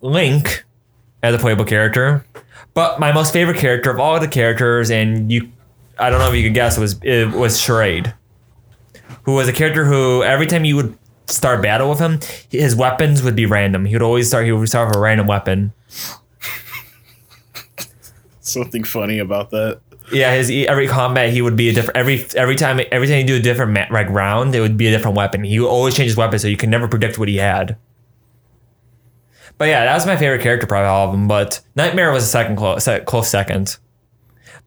Link 0.00 0.64
as 1.22 1.34
a 1.34 1.38
playable 1.38 1.64
character. 1.64 2.26
But 2.74 3.00
my 3.00 3.12
most 3.12 3.32
favorite 3.32 3.58
character 3.58 3.90
of 3.90 3.98
all 3.98 4.20
the 4.20 4.28
characters, 4.28 4.90
and 4.90 5.32
you, 5.32 5.50
I 5.98 6.10
don't 6.10 6.18
know 6.18 6.28
if 6.28 6.34
you 6.34 6.42
could 6.42 6.54
guess, 6.54 6.78
was 6.78 7.00
it 7.02 7.30
was 7.30 7.58
Charade, 7.58 8.12
who 9.22 9.34
was 9.34 9.48
a 9.48 9.52
character 9.52 9.84
who 9.84 10.22
every 10.22 10.46
time 10.46 10.64
you 10.64 10.76
would 10.76 10.98
start 11.26 11.62
battle 11.62 11.88
with 11.88 11.98
him, 11.98 12.20
his 12.50 12.76
weapons 12.76 13.22
would 13.22 13.34
be 13.34 13.46
random. 13.46 13.86
He 13.86 13.94
would 13.94 14.02
always 14.02 14.28
start. 14.28 14.44
He 14.44 14.52
would 14.52 14.68
start 14.68 14.88
with 14.88 14.96
a 14.96 15.00
random 15.00 15.26
weapon. 15.26 15.72
Something 18.40 18.84
funny 18.84 19.18
about 19.18 19.50
that. 19.50 19.80
Yeah, 20.12 20.34
his 20.34 20.50
every 20.50 20.86
combat 20.86 21.30
he 21.32 21.42
would 21.42 21.56
be 21.56 21.68
a 21.68 21.72
different 21.72 21.96
every 21.96 22.24
every 22.36 22.54
time 22.54 22.80
every 22.92 23.08
time 23.08 23.26
do 23.26 23.36
a 23.36 23.40
different 23.40 23.72
ma- 23.72 23.86
like 23.90 24.08
round, 24.08 24.54
it 24.54 24.60
would 24.60 24.76
be 24.76 24.86
a 24.86 24.90
different 24.90 25.16
weapon. 25.16 25.42
He 25.44 25.58
would 25.58 25.68
always 25.68 25.94
change 25.94 26.08
his 26.08 26.16
weapon, 26.16 26.38
so 26.38 26.48
you 26.48 26.56
can 26.56 26.70
never 26.70 26.86
predict 26.86 27.18
what 27.18 27.28
he 27.28 27.36
had. 27.36 27.76
But 29.58 29.68
yeah, 29.68 29.84
that 29.84 29.94
was 29.94 30.06
my 30.06 30.16
favorite 30.16 30.42
character, 30.42 30.66
probably 30.66 30.88
all 30.88 31.06
of 31.06 31.12
them. 31.12 31.28
But 31.28 31.60
Nightmare 31.74 32.12
was 32.12 32.24
a 32.24 32.28
second 32.28 32.56
close, 32.56 32.88
close 33.06 33.28
second. 33.28 33.78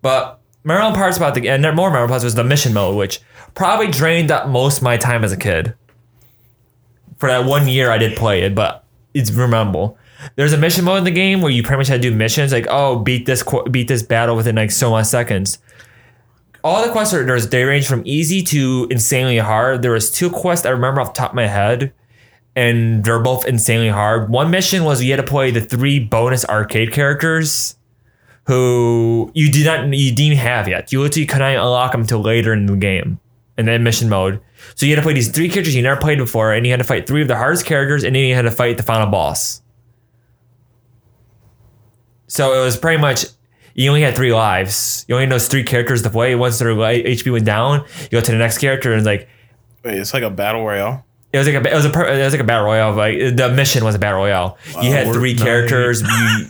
But 0.01 0.39
memorable 0.63 0.95
parts 0.95 1.17
about 1.17 1.35
the 1.35 1.47
and 1.47 1.61
more 1.75 1.89
memorable 1.89 2.09
parts 2.09 2.23
was 2.23 2.35
the 2.35 2.43
mission 2.43 2.73
mode, 2.73 2.97
which 2.97 3.21
probably 3.55 3.87
drained 3.87 4.31
up 4.31 4.47
most 4.49 4.77
of 4.77 4.83
my 4.83 4.97
time 4.97 5.23
as 5.23 5.31
a 5.31 5.37
kid. 5.37 5.75
For 7.17 7.27
that 7.27 7.45
one 7.45 7.67
year, 7.67 7.91
I 7.91 7.97
did 7.97 8.17
play 8.17 8.41
it, 8.41 8.55
but 8.55 8.83
it's 9.13 9.31
memorable. 9.31 9.97
There's 10.35 10.53
a 10.53 10.57
mission 10.57 10.85
mode 10.85 10.99
in 10.99 11.03
the 11.03 11.11
game 11.11 11.41
where 11.41 11.51
you 11.51 11.63
pretty 11.63 11.77
much 11.77 11.87
had 11.87 12.01
to 12.01 12.09
do 12.09 12.15
missions 12.15 12.51
like, 12.51 12.67
oh, 12.69 12.99
beat 12.99 13.25
this 13.25 13.43
qu- 13.43 13.63
beat 13.69 13.87
this 13.87 14.03
battle 14.03 14.35
within 14.35 14.55
like 14.55 14.71
so 14.71 14.91
much 14.91 15.05
seconds. 15.05 15.59
All 16.63 16.85
the 16.85 16.91
quests 16.91 17.13
are 17.13 17.25
there's 17.25 17.47
they 17.47 17.63
range 17.63 17.87
from 17.87 18.03
easy 18.05 18.41
to 18.43 18.87
insanely 18.91 19.37
hard. 19.37 19.81
There 19.81 19.91
was 19.91 20.11
two 20.11 20.29
quests 20.29 20.65
I 20.65 20.71
remember 20.71 20.99
off 20.99 21.13
the 21.13 21.19
top 21.19 21.31
of 21.31 21.35
my 21.35 21.47
head, 21.47 21.93
and 22.55 23.03
they're 23.03 23.19
both 23.19 23.45
insanely 23.45 23.89
hard. 23.89 24.29
One 24.29 24.51
mission 24.51 24.83
was 24.83 25.01
you 25.01 25.11
had 25.11 25.25
to 25.25 25.31
play 25.31 25.51
the 25.51 25.61
three 25.61 25.99
bonus 25.99 26.43
arcade 26.45 26.91
characters 26.91 27.77
who 28.45 29.31
you 29.35 29.51
did 29.51 29.65
not 29.65 29.93
you 29.93 30.13
didn't 30.13 30.37
have 30.37 30.67
yet. 30.67 30.91
You 30.91 31.01
literally 31.01 31.27
couldn't 31.27 31.55
unlock 31.55 31.93
them 31.93 32.01
until 32.01 32.21
later 32.21 32.51
in 32.51 32.65
the 32.65 32.75
game 32.75 33.19
in 33.57 33.67
that 33.67 33.79
mission 33.79 34.09
mode. 34.09 34.41
So 34.75 34.85
you 34.85 34.93
had 34.93 35.01
to 35.01 35.05
play 35.05 35.13
these 35.13 35.29
three 35.29 35.49
characters 35.49 35.75
you 35.75 35.81
never 35.81 36.01
played 36.01 36.17
before, 36.17 36.51
and 36.53 36.65
you 36.65 36.71
had 36.71 36.79
to 36.79 36.83
fight 36.83 37.07
three 37.07 37.21
of 37.21 37.27
the 37.27 37.37
hardest 37.37 37.65
characters, 37.65 38.03
and 38.03 38.15
then 38.15 38.23
you 38.23 38.35
had 38.35 38.41
to 38.41 38.51
fight 38.51 38.77
the 38.77 38.83
final 38.83 39.07
boss. 39.07 39.61
So 42.29 42.53
it 42.59 42.63
was 42.63 42.77
pretty 42.77 43.01
much 43.01 43.25
you 43.75 43.89
only 43.89 44.01
had 44.01 44.15
three 44.15 44.33
lives. 44.33 45.05
You 45.07 45.15
only 45.15 45.25
had 45.25 45.31
those 45.33 45.47
three 45.47 45.63
characters 45.63 46.01
to 46.03 46.09
play. 46.09 46.35
Once 46.35 46.57
their 46.59 46.69
HP 46.69 47.31
went 47.31 47.45
down, 47.45 47.85
you 48.03 48.09
go 48.11 48.21
to 48.21 48.31
the 48.31 48.37
next 48.37 48.57
character, 48.59 48.91
and 48.91 48.99
it's 48.99 49.05
like 49.05 49.27
Wait, 49.83 49.95
it's 49.97 50.13
like 50.13 50.23
a 50.23 50.29
battle 50.29 50.65
royale. 50.65 51.05
it 51.33 51.37
was 51.37 51.47
like 51.47 51.55
a 51.65 51.71
it 51.71 51.73
was 51.75 51.85
a 51.85 51.89
it 51.89 52.23
was 52.23 52.33
like 52.33 52.41
a 52.41 52.45
battle 52.45 52.65
royale. 52.65 52.93
Like 52.93 53.17
the 53.35 53.51
mission 53.53 53.83
was 53.83 53.95
a 53.95 53.99
battle 53.99 54.19
royale. 54.19 54.57
you 54.81 54.91
had 54.91 55.11
three 55.13 55.35
Fortnite. 55.35 55.43
characters, 55.43 56.01
you, 56.01 56.45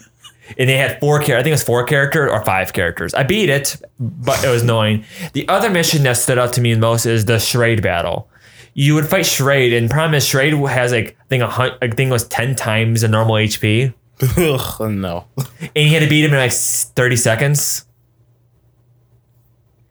and 0.58 0.68
they 0.70 0.78
had 0.78 1.00
four 1.00 1.20
characters. 1.20 1.36
I 1.40 1.44
think 1.44 1.48
it 1.52 1.52
was 1.54 1.64
four 1.64 1.84
characters 1.86 2.30
or 2.32 2.44
five 2.44 2.74
characters. 2.74 3.14
I 3.14 3.24
beat 3.24 3.50
it, 3.50 3.78
but 4.00 4.44
it 4.44 4.50
was 4.50 4.64
annoying. 4.64 5.06
The 5.34 5.48
other 5.48 5.70
mission 5.70 6.04
that 6.04 6.14
stood 6.18 6.38
out 6.40 6.54
to 6.54 6.62
me 6.62 6.74
the 6.74 6.80
most 6.80 7.06
is 7.06 7.26
the 7.26 7.40
charade 7.40 7.82
battle. 7.84 8.30
You 8.74 8.96
would 8.96 9.08
fight 9.08 9.26
charade, 9.26 9.74
and 9.74 9.90
problem 9.90 10.16
is 10.16 10.26
charade 10.26 10.54
has 10.54 10.92
like 10.92 11.16
I 11.22 11.24
think 11.30 11.44
a 11.44 11.48
hun- 11.48 11.78
I 11.82 11.88
think 11.90 12.10
it 12.10 12.12
was 12.14 12.28
ten 12.28 12.56
times 12.56 13.02
the 13.02 13.08
normal 13.08 13.36
HP, 13.36 13.94
Ugh, 14.38 14.92
no. 14.92 15.26
and 15.38 15.70
you 15.76 15.90
had 15.90 16.04
to 16.04 16.10
beat 16.10 16.26
him 16.26 16.34
in 16.34 16.40
like 16.40 16.52
thirty 16.52 17.16
seconds. 17.16 17.86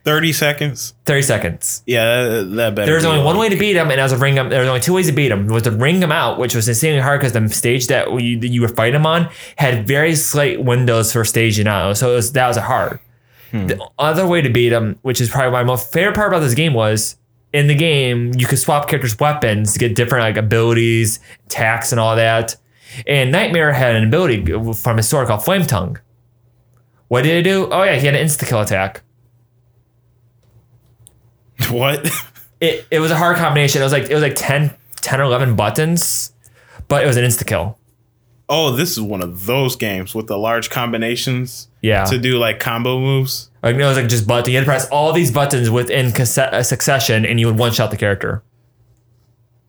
30 0.09 0.33
seconds. 0.33 0.95
Thirty 1.05 1.21
seconds. 1.21 1.83
Yeah, 1.85 2.23
that, 2.23 2.45
that 2.55 2.75
better. 2.75 2.91
There's 2.91 3.03
be 3.03 3.09
only 3.09 3.21
a 3.21 3.25
one 3.25 3.37
way 3.37 3.51
to 3.51 3.57
beat 3.57 3.77
him, 3.77 3.91
and 3.91 4.01
as 4.01 4.11
a 4.11 4.17
ring 4.17 4.37
him, 4.37 4.49
there's 4.49 4.67
only 4.67 4.81
two 4.81 4.95
ways 4.95 5.07
to 5.09 5.13
beat 5.13 5.31
him. 5.31 5.47
Was 5.49 5.65
to 5.65 5.71
ring 5.71 6.01
him 6.01 6.11
out, 6.11 6.39
which 6.39 6.55
was 6.55 6.67
insanely 6.67 7.03
hard 7.03 7.21
because 7.21 7.35
the 7.35 7.47
stage 7.51 7.89
that 7.89 8.11
you, 8.19 8.41
that 8.41 8.49
you 8.49 8.63
were 8.63 8.69
fighting 8.69 8.95
him 8.95 9.05
on 9.05 9.29
had 9.57 9.87
very 9.87 10.15
slight 10.15 10.65
windows 10.65 11.13
for 11.13 11.27
staging 11.27 11.67
out, 11.67 11.99
so 11.99 12.13
it 12.13 12.15
was, 12.15 12.33
that 12.33 12.49
was 12.49 12.57
hard. 12.57 13.01
Hmm. 13.51 13.67
The 13.67 13.87
other 13.99 14.27
way 14.27 14.41
to 14.41 14.49
beat 14.49 14.73
him, 14.73 14.99
which 15.03 15.21
is 15.21 15.29
probably 15.29 15.51
my 15.53 15.65
most 15.65 15.93
favorite 15.93 16.15
part 16.15 16.29
about 16.29 16.41
this 16.41 16.55
game, 16.55 16.73
was 16.73 17.17
in 17.53 17.67
the 17.67 17.75
game 17.75 18.33
you 18.35 18.47
could 18.47 18.59
swap 18.59 18.89
characters' 18.89 19.19
weapons 19.19 19.75
to 19.75 19.79
get 19.79 19.95
different 19.95 20.23
like 20.23 20.39
abilities, 20.39 21.21
attacks, 21.47 21.93
and 21.93 22.01
all 22.01 22.17
that. 22.17 22.57
And 23.07 23.31
Nightmare 23.33 23.73
had 23.73 23.97
an 23.97 24.05
ability 24.05 24.45
from 24.75 24.97
his 24.97 25.09
sword 25.09 25.29
called 25.29 25.45
Flame 25.45 25.63
Tongue. 25.67 25.99
What 27.09 27.23
did 27.23 27.39
it 27.39 27.43
do? 27.51 27.69
Oh 27.71 27.83
yeah, 27.85 27.97
he 27.97 28.07
had 28.07 28.15
an 28.15 28.25
insta 28.27 28.47
kill 28.47 28.61
attack. 28.61 29.03
What? 31.71 32.09
it, 32.61 32.87
it 32.91 33.01
was 33.01 33.11
a 33.11 33.17
hard 33.17 33.37
combination. 33.37 33.81
It 33.81 33.85
was 33.85 33.93
like 33.93 34.05
it 34.11 34.15
was 34.15 34.23
like 34.23 34.35
10, 34.37 34.75
10 35.01 35.21
or 35.21 35.25
eleven 35.25 35.57
buttons, 35.57 36.33
but 36.89 37.03
it 37.03 37.07
was 37.07 37.17
an 37.17 37.25
insta 37.25 37.47
kill. 37.47 37.79
Oh, 38.49 38.71
this 38.75 38.93
is 38.93 39.01
one 39.03 39.23
of 39.23 39.45
those 39.45 39.77
games 39.77 40.15
with 40.15 40.27
the 40.27 40.39
large 40.39 40.71
combinations 40.71 41.69
Yeah, 41.83 42.05
to 42.07 42.17
do 42.19 42.39
like 42.39 42.61
combo 42.61 42.99
moves. 42.99 43.51
like 43.63 43.77
no, 43.77 43.85
it 43.87 43.89
was 43.89 43.99
like 43.99 44.09
just 44.09 44.27
button. 44.27 44.51
You 44.53 44.59
had 44.59 44.65
to 44.65 44.71
press 44.71 44.89
all 44.89 45.13
these 45.13 45.31
buttons 45.31 45.69
within 45.69 46.13
cassette, 46.13 46.55
uh, 46.55 46.63
succession, 46.63 47.27
and 47.27 47.39
you 47.39 47.47
would 47.47 47.59
one 47.59 47.73
shot 47.73 47.91
the 47.91 47.99
character. 47.99 48.43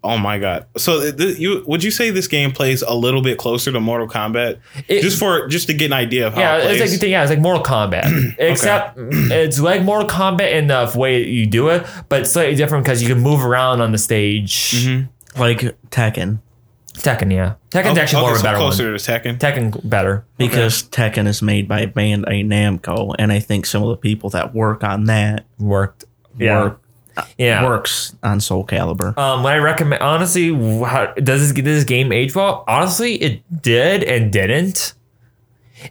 Oh 0.02 0.18
my 0.18 0.40
god! 0.40 0.66
So 0.78 1.02
th- 1.02 1.18
th- 1.18 1.38
you 1.40 1.62
would 1.68 1.84
you 1.84 1.92
say 1.92 2.10
this 2.10 2.28
game 2.28 2.52
plays 2.54 2.82
a 2.82 2.94
little 2.94 3.22
bit 3.22 3.38
closer 3.38 3.70
to 3.72 3.80
Mortal 3.82 4.08
Kombat, 4.08 4.60
It- 4.88 5.02
just 5.02 5.20
for 5.20 5.48
just 5.48 5.68
to 5.68 5.74
get 5.74 5.88
an 5.88 5.94
idea 5.94 6.26
of 6.28 6.36
how 6.36 6.40
Yeah, 6.40 6.58
it 6.58 6.62
plays? 6.64 6.94
it's 6.94 7.02
like 7.04 7.10
yeah, 7.12 7.22
it's 7.22 7.30
like 7.30 7.40
Mortal 7.42 7.64
Kombat, 7.64 8.36
except 8.40 8.98
it's 8.98 9.60
like 9.60 9.82
Mortal 9.84 10.08
Kombat 10.08 10.54
in 10.54 10.68
the 10.68 10.90
way 10.96 11.24
you 11.26 11.46
do 11.46 11.68
it, 11.68 11.86
but 12.08 12.26
slightly 12.28 12.56
different 12.56 12.86
because 12.86 13.02
you 13.02 13.10
can 13.14 13.22
move 13.22 13.44
around 13.46 13.82
on 13.82 13.92
the 13.92 13.98
stage. 13.98 14.54
Mm-hmm. 14.74 15.40
like 15.42 15.60
Tekken 15.90 16.40
Tekken, 16.96 17.32
yeah, 17.34 17.54
Tekken's 17.70 17.92
Okay, 17.92 18.02
actually 18.02 18.22
more 18.22 18.32
of 18.32 18.36
a 18.38 18.40
so 18.40 18.44
better 18.44 18.58
one. 18.58 18.68
closer 18.72 18.98
to 18.98 19.12
Tekken. 19.12 19.38
Tekken 19.38 19.90
better. 19.90 20.26
because 20.38 20.84
Tekken 20.84 21.28
is 21.28 21.42
made 21.42 21.68
by 21.68 21.86
Bandai 21.86 22.46
Namco, 22.46 23.16
and 23.20 23.32
I 23.32 23.40
think 23.40 23.66
some 23.66 23.84
of 23.84 23.90
the 23.90 23.96
people 23.98 24.30
that 24.32 24.54
work 24.54 24.84
on 24.84 25.06
that 25.06 25.46
Worked. 25.60 26.06
Yeah, 26.38 26.62
work 26.62 26.82
yeah. 27.38 27.64
works 27.66 28.16
on 28.24 28.40
Soul 28.40 28.66
Calibur. 28.66 29.18
Um, 29.18 29.44
what 29.44 29.54
I 29.54 29.58
recommend, 29.58 30.02
honestly, 30.02 30.54
how, 30.86 31.14
does 31.16 31.54
this, 31.54 31.64
this 31.64 31.84
game 31.84 32.12
age 32.12 32.36
well? 32.36 32.64
Honestly, 32.68 33.16
it 33.16 33.62
did 33.62 34.04
and 34.04 34.32
didn't. 34.32 34.94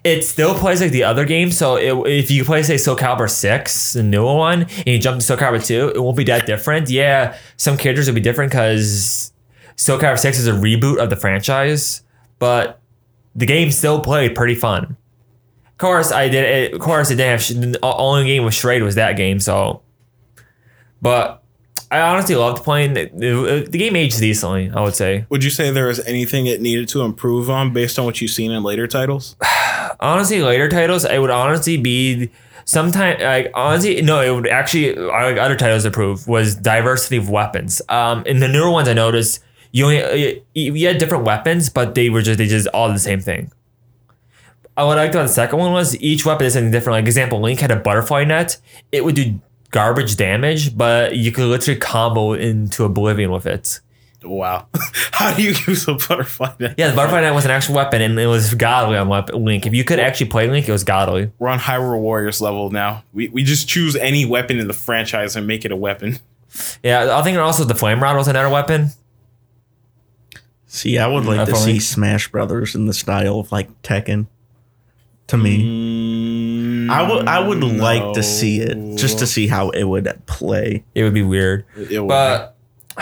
It 0.05 0.23
still 0.23 0.55
plays 0.55 0.83
like 0.83 0.91
the 0.91 1.05
other 1.05 1.25
games. 1.25 1.57
So 1.57 1.77
it, 1.77 2.11
if 2.11 2.31
you 2.31 2.45
play, 2.45 2.63
say, 2.63 2.77
Soul 2.77 2.97
Calibur 2.97 3.29
6, 3.31 3.95
the 3.95 4.03
newer 4.03 4.35
one, 4.37 4.63
and 4.63 4.87
you 4.87 4.99
jump 4.99 5.19
to 5.19 5.25
Soul 5.25 5.37
Calibur 5.39 5.65
2, 5.65 5.93
it 5.95 6.03
won't 6.03 6.17
be 6.17 6.25
that 6.25 6.45
different. 6.47 6.91
Yeah, 6.91 7.37
some 7.57 7.77
characters 7.79 8.07
will 8.07 8.15
be 8.15 8.21
different 8.21 8.51
because 8.53 9.33
Soul 9.77 9.99
Calibur 9.99 10.19
6 10.19 10.39
is 10.39 10.47
a 10.47 10.53
reboot 10.53 10.99
of 10.99 11.09
the 11.09 11.17
franchise, 11.17 12.03
but 12.39 12.81
the 13.35 13.47
game 13.47 13.71
still 13.71 14.01
played 14.01 14.35
pretty 14.35 14.55
fun. 14.55 14.97
Of 15.67 15.79
course, 15.79 16.11
I 16.13 16.29
did 16.29 16.45
it. 16.45 16.75
Of 16.75 16.81
course, 16.81 17.11
it 17.11 17.15
didn't 17.15 17.31
have. 17.31 17.43
sh- 17.43 17.51
The 17.51 17.79
only 17.83 18.25
game 18.27 18.45
with 18.45 18.53
Charade 18.53 18.83
was 18.83 18.97
that 18.97 19.13
game. 19.13 19.39
So, 19.39 19.81
but 21.01 21.43
I 21.91 22.01
honestly 22.01 22.35
loved 22.35 22.63
playing. 22.65 22.95
The, 22.95 23.69
game 23.71 23.97
aged 23.97 24.19
decently. 24.19 24.71
I 24.75 24.81
would 24.83 24.95
say. 24.95 25.25
Would 25.31 25.43
you 25.43 25.51
say 25.51 25.71
there 25.71 25.87
was 25.87 26.01
anything 26.01 26.47
it 26.47 26.61
needed 26.61 26.89
to 26.91 27.03
improve 27.03 27.49
on 27.49 27.73
based 27.73 27.99
on 27.99 28.05
what 28.05 28.21
you've 28.21 28.31
seen 28.31 28.51
in 28.51 28.63
later 28.63 28.87
titles? 28.87 29.37
honestly 30.01 30.41
later 30.43 30.69
titles 30.69 31.05
it 31.05 31.19
would 31.19 31.31
honestly 31.31 31.77
be 31.77 32.31
sometimes 32.65 33.21
like 33.21 33.51
honestly 33.55 34.01
no 34.03 34.21
it 34.21 34.31
would 34.31 34.47
actually 34.47 34.95
like 34.95 35.37
other 35.39 35.57
titles 35.57 35.83
to 35.83 35.91
prove 35.91 36.29
was 36.29 36.55
diversity 36.55 37.17
of 37.17 37.29
weapons 37.29 37.83
um 37.89 38.23
in 38.27 38.39
the 38.39 38.47
newer 38.47 38.71
ones 38.71 38.87
i 38.87 38.93
noticed 38.93 39.43
you 39.73 39.85
only 39.85 40.43
you, 40.55 40.73
you 40.75 40.87
had 40.87 40.99
different 40.99 41.25
weapons 41.25 41.69
but 41.69 41.95
they 41.97 42.11
were 42.11 42.23
just 42.23 42.39
they 42.39 42.47
just 42.47 42.69
all 42.69 42.93
the 42.93 42.99
same 42.99 43.21
thing 43.21 43.51
Uh, 44.77 44.85
what 44.85 44.99
I 44.99 45.03
liked 45.03 45.15
about 45.17 45.27
the 45.27 45.33
second 45.33 45.59
one 45.59 45.73
was 45.73 46.01
each 46.01 46.25
weapon 46.25 46.47
is 46.47 46.53
something 46.53 46.71
different. 46.71 46.95
Like 46.95 47.07
example, 47.07 47.41
Link 47.41 47.59
had 47.59 47.73
a 47.73 47.77
butterfly 47.77 48.23
net. 48.23 48.59
It 48.93 49.05
would 49.05 49.17
do 49.17 49.41
garbage 49.71 50.17
damage, 50.17 50.77
but 50.77 51.17
you 51.17 51.33
could 51.33 51.47
literally 51.47 51.79
combo 51.81 52.33
into 52.33 52.85
oblivion 52.85 53.31
with 53.31 53.47
it. 53.47 53.81
Wow. 54.25 54.67
How 55.13 55.33
do 55.35 55.43
you 55.43 55.55
use 55.67 55.87
a 55.87 55.95
butterfly 55.95 56.53
net? 56.59 56.75
Yeah, 56.77 56.91
the 56.91 56.97
butterfly 56.97 57.21
net 57.21 57.35
was 57.35 57.45
an 57.45 57.53
actual 57.53 57.77
weapon, 57.77 58.03
and 58.03 58.19
it 58.19 58.27
was 58.27 58.55
godly 58.55 58.97
on 58.97 59.09
Wep- 59.09 59.33
Link. 59.33 59.65
If 59.65 59.75
you 59.75 59.85
could 59.85 60.01
actually 60.01 60.29
play 60.31 60.49
Link, 60.51 60.69
it 60.69 60.73
was 60.73 60.83
godly. 60.85 61.31
We're 61.39 61.49
on 61.49 61.61
Hyrule 61.61 62.01
Warriors 62.01 62.41
level 62.41 62.71
now. 62.71 63.05
We, 63.13 63.29
we 63.29 63.45
just 63.45 63.69
choose 63.69 63.95
any 63.97 64.25
weapon 64.25 64.59
in 64.59 64.67
the 64.67 64.75
franchise 64.75 65.37
and 65.37 65.47
make 65.47 65.65
it 65.65 65.71
a 65.71 65.77
weapon. 65.77 66.19
Yeah, 66.83 67.17
I 67.17 67.23
think 67.23 67.39
also 67.39 67.63
the 67.65 67.75
flame 67.77 68.03
rod 68.03 68.17
was 68.17 68.27
another 68.27 68.49
weapon. 68.49 68.89
See, 70.67 70.99
I 70.99 71.07
would 71.07 71.25
like 71.25 71.47
to 71.49 71.57
see 71.57 71.79
Smash 71.79 72.29
Brothers 72.31 72.75
in 72.75 72.87
the 72.87 72.93
style 72.93 73.41
of 73.41 73.53
like 73.53 73.83
Tekken. 73.83 74.27
To 75.29 75.37
me, 75.37 75.63
Mm, 75.63 76.48
I 76.89 77.11
would 77.11 77.27
I 77.27 77.41
would 77.41 77.59
mm, 77.59 77.79
like 77.79 78.15
to 78.15 78.23
see 78.23 78.61
it 78.61 78.97
just 78.97 79.19
to 79.19 79.27
see 79.27 79.47
how 79.47 79.71
it 79.71 79.85
would 79.85 80.21
play. 80.27 80.85
It 80.95 81.03
would 81.03 81.15
be 81.15 81.23
weird. 81.23 81.65
It 81.77 82.01
would 82.01 82.09
But 82.09 82.57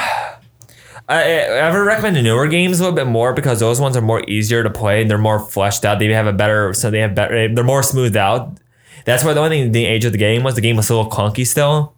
I, 1.09 1.45
I 1.45 1.71
would 1.71 1.85
recommend 1.85 2.17
the 2.17 2.23
newer 2.23 2.49
games 2.49 2.81
a 2.81 2.83
little 2.83 2.97
bit 2.97 3.07
more 3.07 3.33
because 3.33 3.61
those 3.61 3.81
ones 3.81 3.97
are 3.97 4.03
more 4.03 4.25
easier 4.29 4.63
to 4.63 4.71
play 4.71 5.03
and 5.03 5.11
they're 5.11 5.19
more 5.19 5.39
fleshed 5.39 5.85
out. 5.85 6.01
They 6.01 6.09
have 6.09 6.27
a 6.27 6.33
better, 6.33 6.75
so 6.75 6.91
they 6.91 6.99
have 6.99 7.15
better, 7.15 7.53
they're 7.55 7.65
more 7.65 7.85
smoothed 7.85 8.17
out. 8.17 8.59
That's 9.05 9.23
why 9.23 9.33
the 9.35 9.41
only 9.41 9.61
thing 9.61 9.73
the 9.73 9.87
age 9.87 10.05
of 10.05 10.11
the 10.11 10.19
game 10.19 10.43
was 10.43 10.57
the 10.57 10.61
game 10.61 10.77
was 10.77 10.91
a 10.91 10.97
little 10.97 11.11
clunky 11.11 11.47
still. 11.47 11.95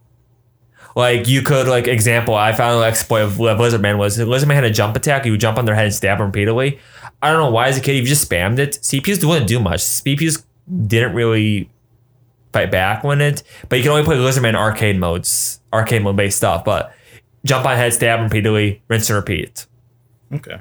Like 0.95 1.27
you 1.27 1.41
could 1.41 1.67
like 1.67 1.87
example, 1.87 2.35
I 2.35 2.51
found 2.51 2.81
an 2.81 2.87
exploit 2.87 3.21
of 3.21 3.39
Lizard 3.39 3.81
Man 3.81 3.97
was 3.97 4.19
Lizard 4.19 4.47
Man 4.47 4.55
had 4.55 4.63
a 4.63 4.71
jump 4.71 4.95
attack. 4.95 5.25
You 5.25 5.31
would 5.31 5.41
jump 5.41 5.57
on 5.57 5.65
their 5.65 5.75
head 5.75 5.85
and 5.85 5.93
stab 5.93 6.19
them 6.19 6.27
repeatedly. 6.27 6.79
I 7.21 7.31
don't 7.31 7.41
know 7.41 7.51
why 7.51 7.67
as 7.67 7.77
a 7.77 7.81
kid 7.81 7.95
if 7.95 8.03
you 8.03 8.07
just 8.07 8.29
spammed 8.29 8.59
it. 8.59 8.79
CPUs 8.81 9.23
wouldn't 9.27 9.47
do 9.47 9.59
much. 9.59 9.79
CPUs 9.79 10.43
didn't 10.87 11.13
really 11.13 11.69
fight 12.53 12.71
back 12.71 13.03
when 13.03 13.21
it, 13.21 13.43
but 13.67 13.77
you 13.77 13.83
can 13.83 13.91
only 13.91 14.03
play 14.03 14.17
Lizardman 14.17 14.55
arcade 14.55 14.97
modes, 14.97 15.59
arcade 15.73 16.03
mode 16.03 16.15
based 16.15 16.37
stuff. 16.37 16.63
But 16.63 16.93
jump 17.45 17.65
on 17.65 17.75
head, 17.75 17.93
stab 17.93 18.21
repeatedly, 18.21 18.81
rinse 18.87 19.09
and 19.09 19.17
repeat. 19.17 19.65
Okay. 20.33 20.59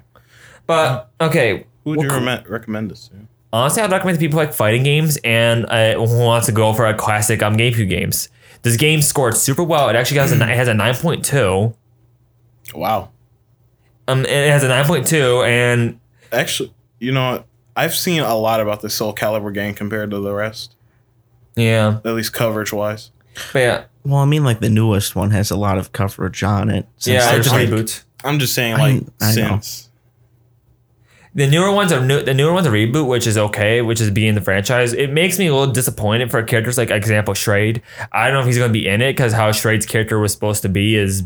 But 0.67 1.11
okay, 1.21 1.67
Who 1.85 1.91
would 1.91 2.03
you 2.03 2.09
recommend 2.49 2.91
this 2.91 3.09
to? 3.09 3.15
honestly, 3.53 3.83
I'd 3.83 3.91
recommend 3.91 4.19
to 4.19 4.21
people 4.25 4.37
like 4.37 4.53
fighting 4.53 4.83
games 4.83 5.19
and 5.25 5.65
uh, 5.67 5.95
who 5.95 6.19
wants 6.19 6.47
to 6.47 6.53
go 6.53 6.73
for 6.75 6.87
a 6.87 6.95
classic 6.95 7.43
um 7.43 7.57
GameCube 7.57 7.89
games. 7.89 8.29
This 8.63 8.77
game 8.77 9.01
scored 9.03 9.37
super 9.37 9.63
well. 9.63 9.89
It 9.89 9.97
actually 9.97 10.19
has 10.19 10.33
a 10.33 10.35
it 10.35 10.57
has 10.57 10.69
a 10.69 10.75
nine 10.75 10.95
point 10.95 11.25
two. 11.25 11.75
Wow. 12.75 13.11
Um, 14.07 14.25
it 14.25 14.51
has 14.51 14.63
a 14.65 14.69
nine 14.69 14.85
point 14.85 15.07
two, 15.07 15.43
and 15.43 16.01
Actually, 16.33 16.75
you 16.99 17.13
know? 17.13 17.45
I've 17.77 17.95
seen 17.95 18.21
a 18.21 18.35
lot 18.35 18.61
about 18.61 18.81
the 18.81 18.91
Soul 18.91 19.15
Calibur 19.15 19.55
game 19.55 19.73
compared 19.73 20.11
to 20.11 20.19
the 20.19 20.35
rest, 20.35 20.75
yeah, 21.59 21.99
at 22.05 22.15
least 22.15 22.33
coverage 22.33 22.73
wise. 22.73 23.11
but 23.53 23.59
yeah, 23.59 23.85
Well, 24.05 24.19
I 24.21 24.25
mean, 24.25 24.45
like 24.45 24.61
the 24.61 24.71
newest 24.71 25.15
one 25.17 25.31
has 25.33 25.51
a 25.51 25.57
lot 25.57 25.79
of 25.79 25.93
coverage 25.93 26.43
on 26.43 26.71
it. 26.71 26.87
since 26.97 27.15
yeah, 27.15 27.33
there's, 27.33 27.47
it's 27.47 27.53
like- 27.55 27.69
reboot. 27.69 28.05
I'm 28.25 28.39
just 28.41 28.53
saying, 28.55 28.79
like, 28.79 29.03
I 29.21 29.27
know. 29.27 29.33
since. 29.33 29.85
The 31.35 31.47
newer 31.47 31.71
ones 31.71 31.93
are 31.93 32.05
new. 32.05 32.21
The 32.23 32.35
newer 32.35 32.53
ones 32.53 32.67
are 32.67 32.73
reboot, 32.73 33.07
which 33.07 33.27
is 33.29 33.39
okay, 33.39 33.81
which 33.81 34.01
is 34.01 34.11
being 34.11 34.35
the 34.35 34.41
franchise. 34.41 34.93
It 34.93 35.13
makes 35.13 35.39
me 35.39 35.47
a 35.47 35.55
little 35.55 35.73
disappointed 35.73 36.31
for 36.31 36.43
characters 36.43 36.77
like 36.79 36.91
example 36.91 37.35
Shrade. 37.35 37.81
I 38.11 38.25
don't 38.27 38.35
know 38.35 38.41
if 38.41 38.47
he's 38.47 38.59
going 38.59 38.71
to 38.71 38.73
be 38.73 38.89
in 38.89 39.03
it 39.03 39.13
because 39.13 39.33
how 39.33 39.51
Shrade's 39.53 39.87
character 39.87 40.19
was 40.19 40.33
supposed 40.33 40.63
to 40.63 40.69
be 40.69 40.97
is 40.97 41.25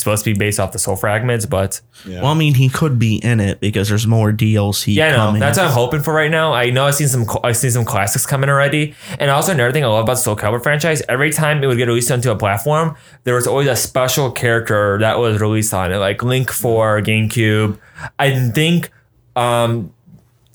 supposed 0.00 0.24
to 0.24 0.32
be 0.32 0.38
based 0.38 0.58
off 0.58 0.72
the 0.72 0.78
soul 0.78 0.96
fragments, 0.96 1.46
but 1.46 1.80
Yeah. 2.04 2.22
Well, 2.22 2.32
I 2.32 2.34
mean, 2.34 2.54
he 2.54 2.68
could 2.68 2.98
be 2.98 3.16
in 3.16 3.38
it 3.40 3.60
because 3.60 3.88
there's 3.88 4.06
more 4.06 4.32
DLC. 4.32 4.94
yeah, 4.94 5.06
I 5.06 5.10
know 5.10 5.16
coming. 5.26 5.40
that's 5.40 5.58
what 5.58 5.66
I'm 5.66 5.72
hoping 5.72 6.02
for 6.02 6.12
right 6.12 6.30
now. 6.30 6.52
I 6.52 6.70
know 6.70 6.86
I've 6.86 6.94
seen 6.96 7.08
some 7.08 7.26
I've 7.44 7.56
seen 7.56 7.70
some 7.70 7.84
classics 7.84 8.26
coming 8.26 8.50
already, 8.50 8.94
and 9.18 9.30
also 9.30 9.52
another 9.52 9.72
thing 9.72 9.84
I 9.84 9.86
love 9.86 10.02
about 10.04 10.14
the 10.14 10.20
Soul 10.22 10.36
Calibur 10.36 10.62
franchise. 10.62 11.02
Every 11.08 11.30
time 11.30 11.62
it 11.62 11.66
would 11.66 11.76
get 11.76 11.86
released 11.88 12.10
onto 12.10 12.30
a 12.30 12.36
platform, 12.36 12.96
there 13.24 13.34
was 13.34 13.46
always 13.46 13.68
a 13.68 13.76
special 13.76 14.30
character 14.32 14.98
that 15.00 15.18
was 15.18 15.40
released 15.40 15.72
on 15.74 15.92
it, 15.92 15.98
like 15.98 16.22
Link 16.22 16.50
for 16.50 17.00
GameCube. 17.02 17.78
I 18.18 18.50
think 18.50 18.90
um 19.36 19.92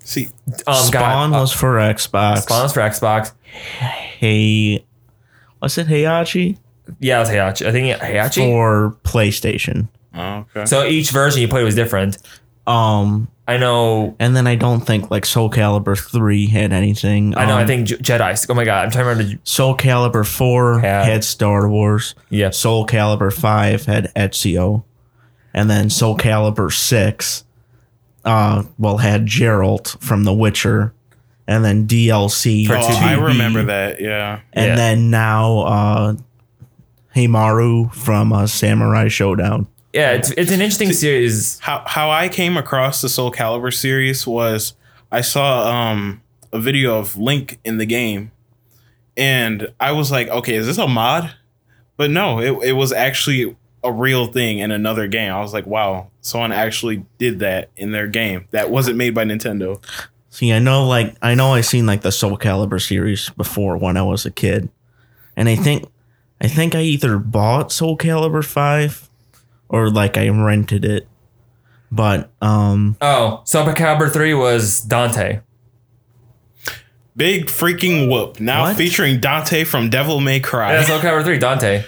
See, 0.04 0.28
um 0.68 0.76
Spawn 0.76 1.32
God, 1.32 1.38
uh, 1.38 1.40
was 1.42 1.52
for 1.52 1.76
Xbox. 1.78 2.44
Spawn 2.44 2.64
was 2.64 2.74
for 2.74 2.82
Xbox. 2.82 3.32
Hey, 4.20 4.86
what's 5.60 5.78
it? 5.78 5.88
Heihachi 5.88 6.58
Yeah, 7.00 7.17
it 7.17 7.19
was 7.21 7.30
Heihachi. 7.30 7.65
I 7.67 7.71
think 7.71 8.00
Heihachi. 8.02 8.36
for 8.36 8.98
PlayStation. 9.04 9.88
oh, 10.13 10.45
okay. 10.56 10.65
So 10.65 10.86
each 10.86 11.12
version 11.12 11.41
you 11.41 11.48
played 11.48 11.63
was 11.63 11.76
different. 11.76 12.17
Um, 12.67 13.28
I 13.48 13.58
know. 13.58 14.15
and 14.19 14.36
then 14.36 14.48
I 14.48 14.56
don't 14.56 14.82
think 14.82 15.12
like 15.12 15.26
Soul 15.26 15.52
Calibur 15.52 15.95
three 16.12 16.48
had 16.48 16.74
anything. 16.74 17.38
I 17.38 17.45
know. 17.45 17.56
I 17.58 17.62
Um, 17.62 17.67
think 17.67 17.88
J- 17.88 17.98
Jedi. 17.98 18.45
Oh 18.50 18.54
my 18.56 18.65
god! 18.65 18.86
I'm 18.86 18.91
trying 18.91 19.04
to 19.06 19.10
remember. 19.10 19.39
Soul 19.43 19.78
Calibur 19.78 20.26
four 20.26 20.80
Had- 20.80 21.06
had 21.06 21.24
Star 21.24 21.69
Wars. 21.69 22.15
yeah. 22.30 22.50
Soul 22.50 22.88
Calibur 22.88 23.32
five 23.32 23.86
had 23.86 24.12
Ezio, 24.15 24.84
and 25.54 25.69
then 25.69 25.91
Soul 25.91 26.17
Calibur 26.17 26.74
six, 26.74 27.43
uh, 28.24 28.63
well 28.80 28.98
had 28.98 29.28
Geralt 29.28 30.00
from 30.02 30.24
The 30.24 30.34
Witcher, 30.34 30.91
and 31.48 31.63
then 31.63 31.86
DLC. 31.86 32.65
Oh, 32.67 32.74
to 32.74 32.78
I 33.06 33.13
remember 33.13 33.65
that. 33.65 34.02
Yeah. 34.02 34.39
and 34.54 34.69
Yeah. 34.69 34.76
then 34.76 35.12
now 35.12 35.60
uh, 35.60 36.13
Haohmaru 37.15 37.93
from 37.93 38.34
uh, 38.34 38.47
Samurai 38.47 39.06
Shodown. 39.06 39.67
Yeah. 39.93 40.12
It's 40.12 40.32
it's 40.32 40.51
an 40.51 40.62
interesting 40.62 40.91
series. 40.93 41.60
How 41.60 41.84
how 41.88 42.10
I 42.10 42.28
came 42.28 42.58
across 42.58 43.01
the 43.01 43.10
Soul 43.10 43.32
Calibur 43.32 43.73
series 43.73 44.28
was 44.28 44.73
I 45.12 45.21
saw 45.21 45.69
um 45.71 46.21
a 46.51 46.60
video 46.60 46.97
of 46.97 47.17
Link 47.17 47.60
in 47.63 47.78
the 47.78 47.86
game, 47.86 48.32
and 49.15 49.71
I 49.80 49.93
was 49.93 50.12
like, 50.12 50.28
okay, 50.28 50.56
is 50.56 50.65
this 50.65 50.78
a 50.78 50.88
mod? 50.88 51.34
But 51.97 52.12
no, 52.12 52.39
it 52.39 52.69
it 52.69 52.71
was 52.73 52.91
actually 52.91 53.56
a 53.86 53.91
real 53.91 54.28
thing 54.28 54.60
in 54.60 54.71
another 54.71 55.08
game. 55.08 55.32
I 55.32 55.39
was 55.39 55.54
like, 55.54 55.67
wow, 55.67 56.10
someone 56.19 56.51
actually 56.51 57.06
did 57.19 57.39
that 57.39 57.69
in 57.78 57.91
their 57.91 58.08
game 58.08 58.47
that 58.51 58.71
wasn't 58.71 58.97
made 58.97 59.13
by 59.13 59.23
Nintendo. 59.23 59.82
See, 60.32 60.51
I 60.51 60.60
know, 60.60 60.86
like, 60.86 61.15
I 61.21 61.36
know 61.36 61.54
I 61.54 61.62
seen 61.62 61.86
like 61.86 62.01
the 62.01 62.12
Soul 62.12 62.38
Calibur 62.38 62.82
series 62.82 63.30
before 63.30 63.78
when 63.78 63.95
I 63.95 64.01
was 64.01 64.25
a 64.25 64.32
kid, 64.32 64.69
and 65.38 65.47
I 65.47 65.56
think, 65.56 65.86
I 66.41 66.48
think 66.48 66.76
I 66.76 66.82
either 66.82 67.17
bought 67.17 67.71
Soul 67.71 67.98
Calibur 67.98 68.43
five, 68.43 69.10
or 69.69 69.89
like 69.89 70.17
I 70.17 70.28
rented 70.30 70.84
it, 70.86 71.08
but 71.91 72.30
um, 72.41 72.98
Oh, 73.02 73.41
Soul 73.45 73.65
Calibur 73.67 74.12
three 74.12 74.34
was 74.34 74.82
Dante. 74.82 75.39
Big 77.17 77.45
freaking 77.45 78.10
whoop! 78.12 78.39
Now 78.41 78.63
What? 78.63 78.76
featuring 78.76 79.19
Dante 79.21 79.63
from 79.63 79.89
Devil 79.89 80.19
May 80.19 80.41
Cry. 80.41 80.74
Yeah, 80.74 80.84
Soul 80.84 81.00
Calibur 81.00 81.24
three 81.24 81.38
Dante. 81.38 81.84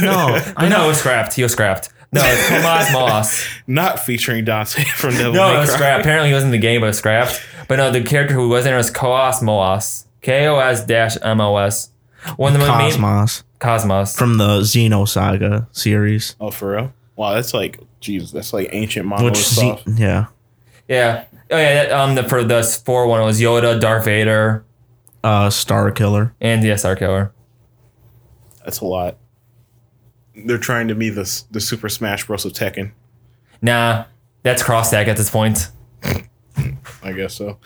no, 0.00 0.10
I 0.38 0.52
I 0.56 0.68
know 0.68 0.84
it 0.84 0.88
was 0.88 0.98
scrapped. 0.98 1.34
He 1.34 1.42
was 1.42 1.52
scrapped. 1.52 1.88
No, 2.12 2.20
it's 2.24 2.48
Tomas 2.48 2.92
Moss. 2.92 3.44
Not 3.66 3.98
featuring 3.98 4.44
Dante 4.44 4.84
from 4.84 5.14
Devil 5.14 5.32
May 5.32 5.38
Cry. 5.38 5.48
No, 5.52 5.56
it 5.56 5.60
was 5.60 5.68
Cry. 5.70 5.76
scrapped. 5.78 6.00
Apparently, 6.02 6.28
he 6.28 6.34
was 6.34 6.44
in 6.44 6.52
the 6.52 6.58
game, 6.58 6.80
but 6.80 6.86
it 6.86 6.90
was 6.90 6.98
scrapped. 6.98 7.42
But 7.66 7.76
no, 7.76 7.90
the 7.90 8.02
character 8.02 8.34
who 8.34 8.48
was 8.48 8.64
in 8.64 8.72
it 8.74 8.76
was 8.76 8.90
Koos 8.90 9.40
Moas. 9.42 10.04
K 10.22 10.46
O 10.46 10.58
S 10.58 10.84
dash 10.86 11.16
M 11.22 11.40
O 11.40 11.56
S. 11.56 11.90
One 12.36 12.54
of 12.54 12.60
the 12.60 12.66
main 12.66 12.76
Cosmos 12.76 13.42
Cosmos. 13.58 14.16
from 14.16 14.38
the 14.38 14.60
Xenosaga 14.60 15.66
series, 15.72 16.36
Oh, 16.40 16.50
for 16.50 16.72
real? 16.72 16.92
Wow, 17.16 17.34
that's 17.34 17.54
like, 17.54 17.80
Jesus, 18.00 18.30
that's 18.30 18.52
like 18.52 18.68
ancient 18.72 19.06
Monolith 19.06 19.32
which 19.32 19.44
Z- 19.46 19.54
stuff. 19.54 19.82
yeah, 19.86 20.26
Yeah. 20.88 21.24
Oh 21.50 21.56
yeah. 21.56 21.74
That, 21.84 21.92
um, 21.92 22.14
the 22.16 22.24
for 22.24 22.42
the 22.44 22.62
four 22.84 23.06
one 23.06 23.20
it 23.22 23.24
was 23.24 23.40
Yoda, 23.40 23.80
Darth 23.80 24.04
Vader, 24.04 24.64
uh, 25.24 25.48
Starkiller. 25.48 26.32
and 26.40 26.62
the 26.62 26.68
Starkiller. 26.70 27.30
That's 28.64 28.80
a 28.80 28.84
lot. 28.84 29.16
They're 30.34 30.58
trying 30.58 30.88
to 30.88 30.94
be 30.94 31.08
the 31.08 31.42
the 31.50 31.60
Super 31.60 31.88
Smash 31.88 32.26
Bros 32.26 32.44
of 32.44 32.52
Tekken. 32.52 32.90
Nah, 33.62 34.04
that's 34.42 34.62
cross 34.62 34.90
tag 34.90 35.08
at 35.08 35.16
this 35.16 35.30
point. 35.30 35.70
I 37.02 37.12
guess 37.12 37.34
so. 37.34 37.58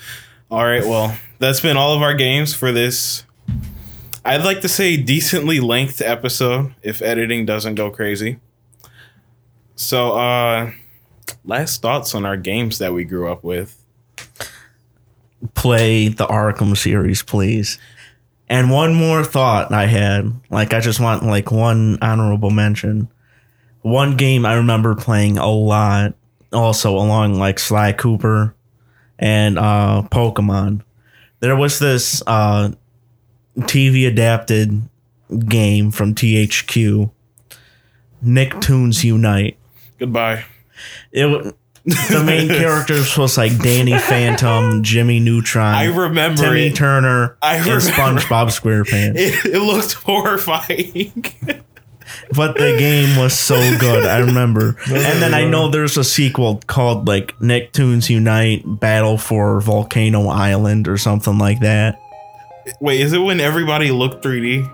All 0.50 0.64
right, 0.64 0.84
well, 0.84 1.16
that's 1.38 1.60
been 1.60 1.76
all 1.76 1.94
of 1.94 2.02
our 2.02 2.14
games 2.14 2.54
for 2.54 2.72
this. 2.72 3.24
I'd 4.24 4.44
like 4.44 4.60
to 4.60 4.68
say 4.68 4.96
decently 4.96 5.60
length 5.60 6.00
episode 6.02 6.74
if 6.82 7.00
editing 7.02 7.46
doesn't 7.46 7.74
go 7.76 7.90
crazy. 7.90 8.38
So, 9.76 10.12
uh 10.12 10.72
last 11.44 11.80
thoughts 11.80 12.14
on 12.14 12.26
our 12.26 12.36
games 12.36 12.78
that 12.78 12.92
we 12.92 13.04
grew 13.04 13.30
up 13.30 13.42
with. 13.42 13.76
play 15.54 16.08
the 16.08 16.26
Arkham 16.26 16.76
series, 16.76 17.22
please. 17.22 17.78
And 18.48 18.70
one 18.70 18.94
more 18.94 19.24
thought 19.24 19.72
I 19.72 19.86
had, 19.86 20.32
like 20.50 20.74
I 20.74 20.80
just 20.80 21.00
want 21.00 21.24
like 21.24 21.50
one 21.50 21.98
honorable 22.02 22.50
mention. 22.50 23.08
One 23.82 24.16
game 24.16 24.44
I 24.44 24.54
remember 24.54 24.94
playing 24.94 25.38
a 25.38 25.48
lot, 25.50 26.14
also 26.52 26.96
along 26.96 27.36
like 27.36 27.58
Sly 27.58 27.92
Cooper 27.92 28.54
and 29.18 29.58
uh 29.58 30.02
Pokemon. 30.10 30.82
There 31.38 31.56
was 31.56 31.78
this 31.78 32.22
uh 32.26 32.72
TV 33.62 34.06
adapted 34.06 34.82
game 35.48 35.90
from 35.90 36.14
THQ, 36.14 37.10
Nicktoons 38.24 39.04
Unite. 39.04 39.56
Goodbye. 39.98 40.44
It 41.12 41.54
the 41.84 42.22
main 42.24 42.48
characters 42.60 43.16
was 43.16 43.38
like 43.38 43.56
Danny 43.58 43.98
Phantom, 43.98 44.82
Jimmy 44.82 45.20
Neutron. 45.20 45.74
I 45.74 45.84
remember 45.86 46.42
Timmy 46.42 46.66
it. 46.66 46.76
Turner 46.76 47.36
I 47.42 47.56
and 47.56 47.66
remember. 47.66 48.20
SpongeBob 48.20 48.48
SquarePants. 48.48 49.16
It, 49.16 49.54
it 49.54 49.60
looked 49.60 49.94
horrifying. 49.94 51.24
but 52.34 52.54
the 52.56 52.76
game 52.78 53.16
was 53.18 53.38
so 53.38 53.56
good. 53.78 54.04
I 54.04 54.18
remember. 54.18 54.76
And 54.88 55.22
then 55.22 55.32
I 55.34 55.46
know 55.46 55.70
there's 55.70 55.96
a 55.96 56.04
sequel 56.04 56.60
called 56.66 57.08
like 57.08 57.38
Nicktoons 57.38 58.10
Unite 58.10 58.62
Battle 58.64 59.16
for 59.16 59.60
Volcano 59.60 60.28
Island 60.28 60.86
or 60.86 60.98
something 60.98 61.38
like 61.38 61.60
that. 61.60 62.00
Wait, 62.80 63.00
is 63.00 63.12
it 63.12 63.18
when 63.18 63.40
everybody 63.40 63.90
looked 63.90 64.22
3D? 64.24 64.68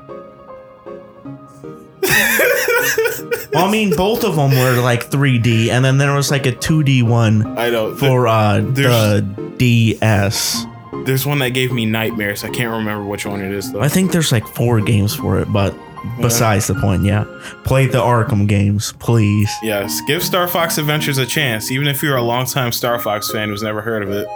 Well, 3.52 3.64
I 3.66 3.70
mean, 3.70 3.96
both 3.96 4.22
of 4.22 4.36
them 4.36 4.50
were 4.50 4.82
like 4.82 5.08
3D, 5.10 5.68
and 5.70 5.82
then 5.84 5.96
there 5.96 6.12
was 6.14 6.30
like 6.30 6.44
a 6.46 6.52
2D 6.52 7.02
one 7.02 7.56
I 7.58 7.70
know. 7.70 7.94
for 7.96 8.28
uh, 8.28 8.58
the 8.60 8.70
There's- 8.72 9.58
DS. 9.58 10.66
There's 11.06 11.24
one 11.24 11.38
that 11.38 11.50
gave 11.50 11.72
me 11.72 11.86
nightmares. 11.86 12.44
I 12.44 12.50
can't 12.50 12.70
remember 12.70 13.04
which 13.04 13.24
one 13.24 13.40
it 13.40 13.52
is 13.52 13.72
though. 13.72 13.80
I 13.80 13.88
think 13.88 14.12
there's 14.12 14.30
like 14.32 14.46
four 14.48 14.80
games 14.80 15.14
for 15.14 15.38
it, 15.38 15.50
but 15.52 15.74
besides 16.20 16.66
the 16.66 16.74
point, 16.74 17.04
yeah. 17.04 17.24
Play 17.64 17.86
the 17.86 17.98
Arkham 17.98 18.46
games, 18.46 18.92
please. 18.98 19.50
Yes, 19.62 20.00
give 20.06 20.22
Star 20.22 20.48
Fox 20.48 20.76
Adventures 20.78 21.16
a 21.18 21.24
chance, 21.26 21.70
even 21.70 21.86
if 21.86 22.02
you're 22.02 22.16
a 22.16 22.22
longtime 22.22 22.72
Star 22.72 22.98
Fox 22.98 23.30
fan 23.30 23.48
who's 23.48 23.62
never 23.62 23.80
heard 23.80 24.02
of 24.02 24.10
it. 24.10 24.26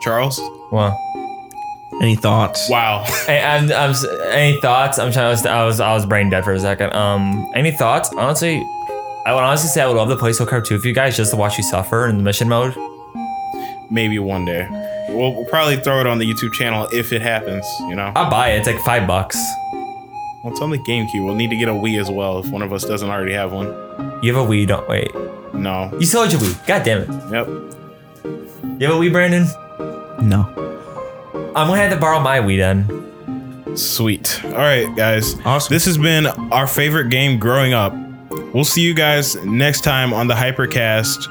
Charles? 0.00 0.40
Well, 0.70 0.96
Any 2.02 2.16
thoughts? 2.16 2.68
Wow. 2.68 3.04
Hey, 3.26 3.40
I'm, 3.40 3.70
I'm, 3.72 3.94
any 4.32 4.60
thoughts? 4.60 4.98
I'm 4.98 5.12
trying 5.12 5.36
to. 5.36 5.48
I 5.48 5.64
was 5.64 5.78
I 5.78 5.94
was 5.94 6.04
brain 6.04 6.30
dead 6.30 6.42
for 6.42 6.52
a 6.52 6.58
second. 6.58 6.92
Um, 6.94 7.48
any 7.54 7.70
thoughts? 7.70 8.12
Honestly, 8.12 8.56
I 9.24 9.32
would 9.32 9.44
honestly 9.44 9.68
say 9.68 9.82
I 9.82 9.86
would 9.86 9.96
love 9.96 10.08
to 10.08 10.16
play 10.16 10.32
Soul 10.32 10.48
Calibur 10.48 10.66
2 10.66 10.74
with 10.74 10.84
you 10.84 10.92
guys 10.92 11.16
just 11.16 11.30
to 11.30 11.36
watch 11.36 11.56
you 11.56 11.62
suffer 11.62 12.08
in 12.08 12.16
the 12.16 12.24
mission 12.24 12.48
mode. 12.48 12.74
Maybe 13.88 14.18
one 14.18 14.44
day. 14.44 14.66
We'll, 15.10 15.32
we'll 15.32 15.44
probably 15.44 15.76
throw 15.76 16.00
it 16.00 16.08
on 16.08 16.18
the 16.18 16.24
YouTube 16.24 16.52
channel 16.54 16.88
if 16.92 17.12
it 17.12 17.22
happens, 17.22 17.64
you 17.82 17.94
know? 17.94 18.10
I'll 18.16 18.30
buy 18.30 18.50
it. 18.50 18.58
It's 18.58 18.66
like 18.66 18.80
five 18.80 19.06
bucks. 19.06 19.36
Well, 20.42 20.52
it's 20.52 20.60
on 20.60 20.70
the 20.70 20.78
GameCube. 20.78 21.24
We'll 21.24 21.36
need 21.36 21.50
to 21.50 21.56
get 21.56 21.68
a 21.68 21.72
Wii 21.72 22.00
as 22.00 22.10
well 22.10 22.40
if 22.40 22.48
one 22.50 22.62
of 22.62 22.72
us 22.72 22.84
doesn't 22.84 23.08
already 23.08 23.34
have 23.34 23.52
one. 23.52 23.66
You 24.24 24.34
have 24.34 24.44
a 24.44 24.48
Wii? 24.48 24.66
Don't 24.66 24.88
wait. 24.88 25.14
No. 25.54 25.88
You 26.00 26.06
still 26.06 26.22
have 26.24 26.32
your 26.32 26.40
Wii? 26.40 26.66
God 26.66 26.82
damn 26.82 27.02
it! 27.02 27.08
Yep. 27.30 27.46
You 28.80 28.86
have 28.88 28.96
a 28.96 28.98
Wii, 28.98 29.12
Brandon? 29.12 29.46
No. 30.28 30.61
I'm 31.54 31.68
gonna 31.68 31.76
have 31.76 31.92
to 31.92 31.98
borrow 31.98 32.20
my 32.20 32.38
Wii 32.38 32.58
then. 32.58 33.76
Sweet. 33.76 34.40
All 34.44 34.50
right, 34.52 34.94
guys. 34.96 35.34
Awesome. 35.44 35.72
This 35.72 35.84
has 35.86 35.96
been 35.98 36.26
our 36.26 36.66
favorite 36.66 37.08
game 37.10 37.38
growing 37.38 37.72
up. 37.72 37.94
We'll 38.54 38.64
see 38.64 38.82
you 38.82 38.94
guys 38.94 39.36
next 39.44 39.82
time 39.82 40.12
on 40.12 40.26
the 40.26 40.34
Hypercast. 40.34 41.28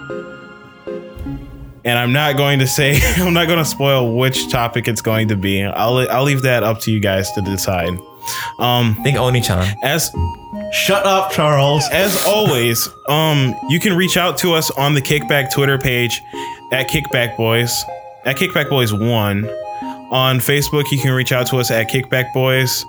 And 1.84 1.98
I'm 1.98 2.14
not 2.14 2.38
going 2.38 2.60
to 2.60 2.68
say 2.68 3.00
I'm 3.18 3.34
not 3.34 3.48
going 3.48 3.60
to 3.60 3.66
spoil 3.66 4.16
which 4.18 4.50
topic 4.52 4.88
it's 4.88 5.02
going 5.02 5.28
to 5.30 5.36
be. 5.36 5.64
I'll 5.64 5.98
I'll 6.10 6.24
leave 6.24 6.42
that 6.44 6.64
up 6.64 6.80
to 6.82 6.92
you 6.92 7.00
guys 7.00 7.32
to 7.34 7.42
decide. 7.42 7.90
Um 8.60 8.96
I 9.00 9.04
think 9.04 9.18
Oni-chan. 9.18 9.76
as 9.84 10.12
Shut 10.72 11.06
up, 11.06 11.32
Charles. 11.32 11.84
as 11.92 12.16
always, 12.28 12.88
um, 13.10 13.54
you 13.68 13.78
can 13.80 13.94
reach 13.96 14.16
out 14.16 14.38
to 14.38 14.54
us 14.54 14.72
on 14.72 14.94
the 14.94 15.02
Kickback 15.02 15.52
Twitter 15.52 15.78
page 15.78 16.22
at 16.72 16.88
Kickback 16.88 17.36
Boys, 17.36 17.84
at 18.26 18.38
Kickback 18.38 18.70
Boys 18.70 18.94
One. 18.94 19.50
On 20.12 20.40
Facebook, 20.40 20.92
you 20.92 21.00
can 21.00 21.12
reach 21.12 21.32
out 21.32 21.48
to 21.48 21.58
us 21.58 21.72
at 21.72 21.90
Kickback 21.90 22.34
Boys. 22.34 22.86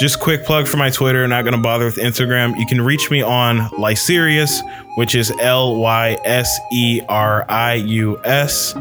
Just 0.00 0.18
quick 0.18 0.44
plug 0.44 0.66
for 0.66 0.76
my 0.76 0.90
Twitter. 0.90 1.26
Not 1.28 1.44
gonna 1.44 1.58
bother 1.58 1.84
with 1.84 1.96
Instagram. 1.96 2.58
You 2.58 2.66
can 2.66 2.80
reach 2.80 3.08
me 3.08 3.22
on 3.22 3.58
Lyserius, 3.78 4.60
which 4.96 5.14
is 5.14 5.32
L 5.40 5.76
Y 5.76 6.18
S 6.24 6.58
E 6.72 7.00
R 7.08 7.46
I 7.48 7.74
U 7.74 8.20
S. 8.24 8.74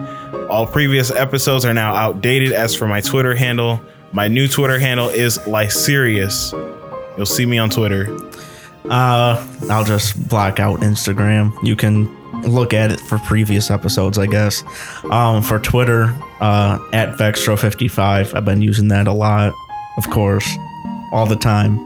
All 0.50 0.66
previous 0.66 1.12
episodes 1.12 1.64
are 1.64 1.76
now 1.76 1.94
outdated. 1.94 2.54
As 2.54 2.76
for 2.76 2.88
my 2.88 3.02
Twitter 3.02 3.36
handle, 3.36 3.80
my 4.14 4.28
new 4.28 4.48
Twitter 4.48 4.80
handle 4.80 5.10
is 5.10 5.38
Lyserius. 5.40 6.54
You'll 7.18 7.26
see 7.28 7.46
me 7.46 7.60
on 7.60 7.70
Twitter. 7.70 8.18
Uh, 8.90 9.48
I'll 9.70 9.86
just 9.86 10.28
block 10.28 10.60
out 10.60 10.80
Instagram. 10.80 11.54
You 11.64 11.76
can 11.76 12.06
look 12.46 12.74
at 12.74 12.92
it 12.92 13.00
for 13.00 13.18
previous 13.20 13.70
episodes, 13.72 14.18
I 14.18 14.26
guess. 14.28 14.64
Um, 15.12 15.42
for 15.42 15.60
Twitter, 15.60 16.16
uh, 16.40 16.80
at 16.94 17.18
Vextro55. 17.18 18.36
I've 18.36 18.46
been 18.46 18.62
using 18.62 18.88
that 18.90 19.08
a 19.08 19.14
lot, 19.14 19.54
of 19.98 20.10
course, 20.10 20.48
all 21.12 21.26
the 21.26 21.36
time. 21.36 21.80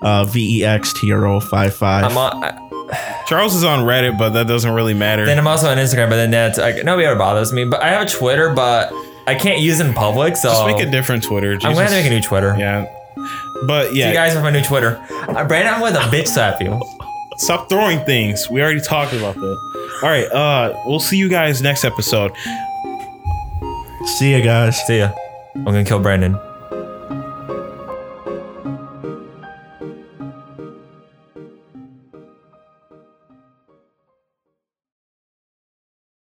Uh, 0.00 0.24
V 0.24 0.60
E 0.60 0.64
X 0.64 0.92
T 0.92 1.12
R 1.12 1.26
O 1.26 1.40
55. 1.40 2.04
I'm 2.04 2.16
on. 2.16 2.44
I, 2.44 3.24
Charles 3.26 3.54
is 3.54 3.64
on 3.64 3.84
Reddit, 3.84 4.16
but 4.16 4.30
that 4.30 4.46
doesn't 4.46 4.72
really 4.72 4.94
matter. 4.94 5.26
then 5.26 5.38
I'm 5.38 5.46
also 5.46 5.68
on 5.68 5.76
Instagram, 5.76 6.08
but 6.08 6.16
then 6.16 6.30
that's 6.30 6.56
like 6.56 6.84
nobody 6.84 7.06
ever 7.06 7.18
bothers 7.18 7.52
me. 7.52 7.64
But 7.64 7.82
I 7.82 7.88
have 7.88 8.06
a 8.06 8.10
Twitter, 8.10 8.54
but 8.54 8.90
I 9.26 9.34
can't 9.34 9.60
use 9.60 9.80
it 9.80 9.86
in 9.86 9.92
public, 9.92 10.36
so 10.36 10.48
Just 10.48 10.66
make 10.66 10.80
a 10.86 10.90
different 10.90 11.24
Twitter. 11.24 11.52
I'm 11.62 11.74
gonna 11.74 11.90
make 11.90 12.06
a 12.06 12.10
new 12.10 12.22
Twitter. 12.22 12.56
Yeah. 12.58 12.86
But 13.66 13.90
See 13.90 13.98
yeah, 13.98 14.08
you 14.08 14.14
guys 14.14 14.34
with 14.34 14.44
my 14.44 14.50
new 14.50 14.62
Twitter. 14.62 15.04
Uh, 15.10 15.44
Brandon, 15.46 15.74
I'm 15.74 15.80
gonna 15.80 15.98
bitch 16.10 16.28
slap 16.28 16.62
you. 16.62 16.80
stop 17.36 17.68
throwing 17.68 18.02
things. 18.04 18.48
We 18.48 18.62
already 18.62 18.80
talked 18.80 19.12
about 19.12 19.34
that. 19.34 19.77
All 20.02 20.08
right, 20.08 20.30
uh, 20.30 20.74
we'll 20.86 21.00
see 21.00 21.16
you 21.16 21.28
guys 21.28 21.60
next 21.60 21.84
episode. 21.84 22.32
See 24.18 24.32
you 24.32 24.42
guys. 24.42 24.80
See 24.86 24.98
ya. 24.98 25.12
I'm 25.54 25.64
gonna 25.64 25.84
kill 25.84 25.98
Brandon. 25.98 26.38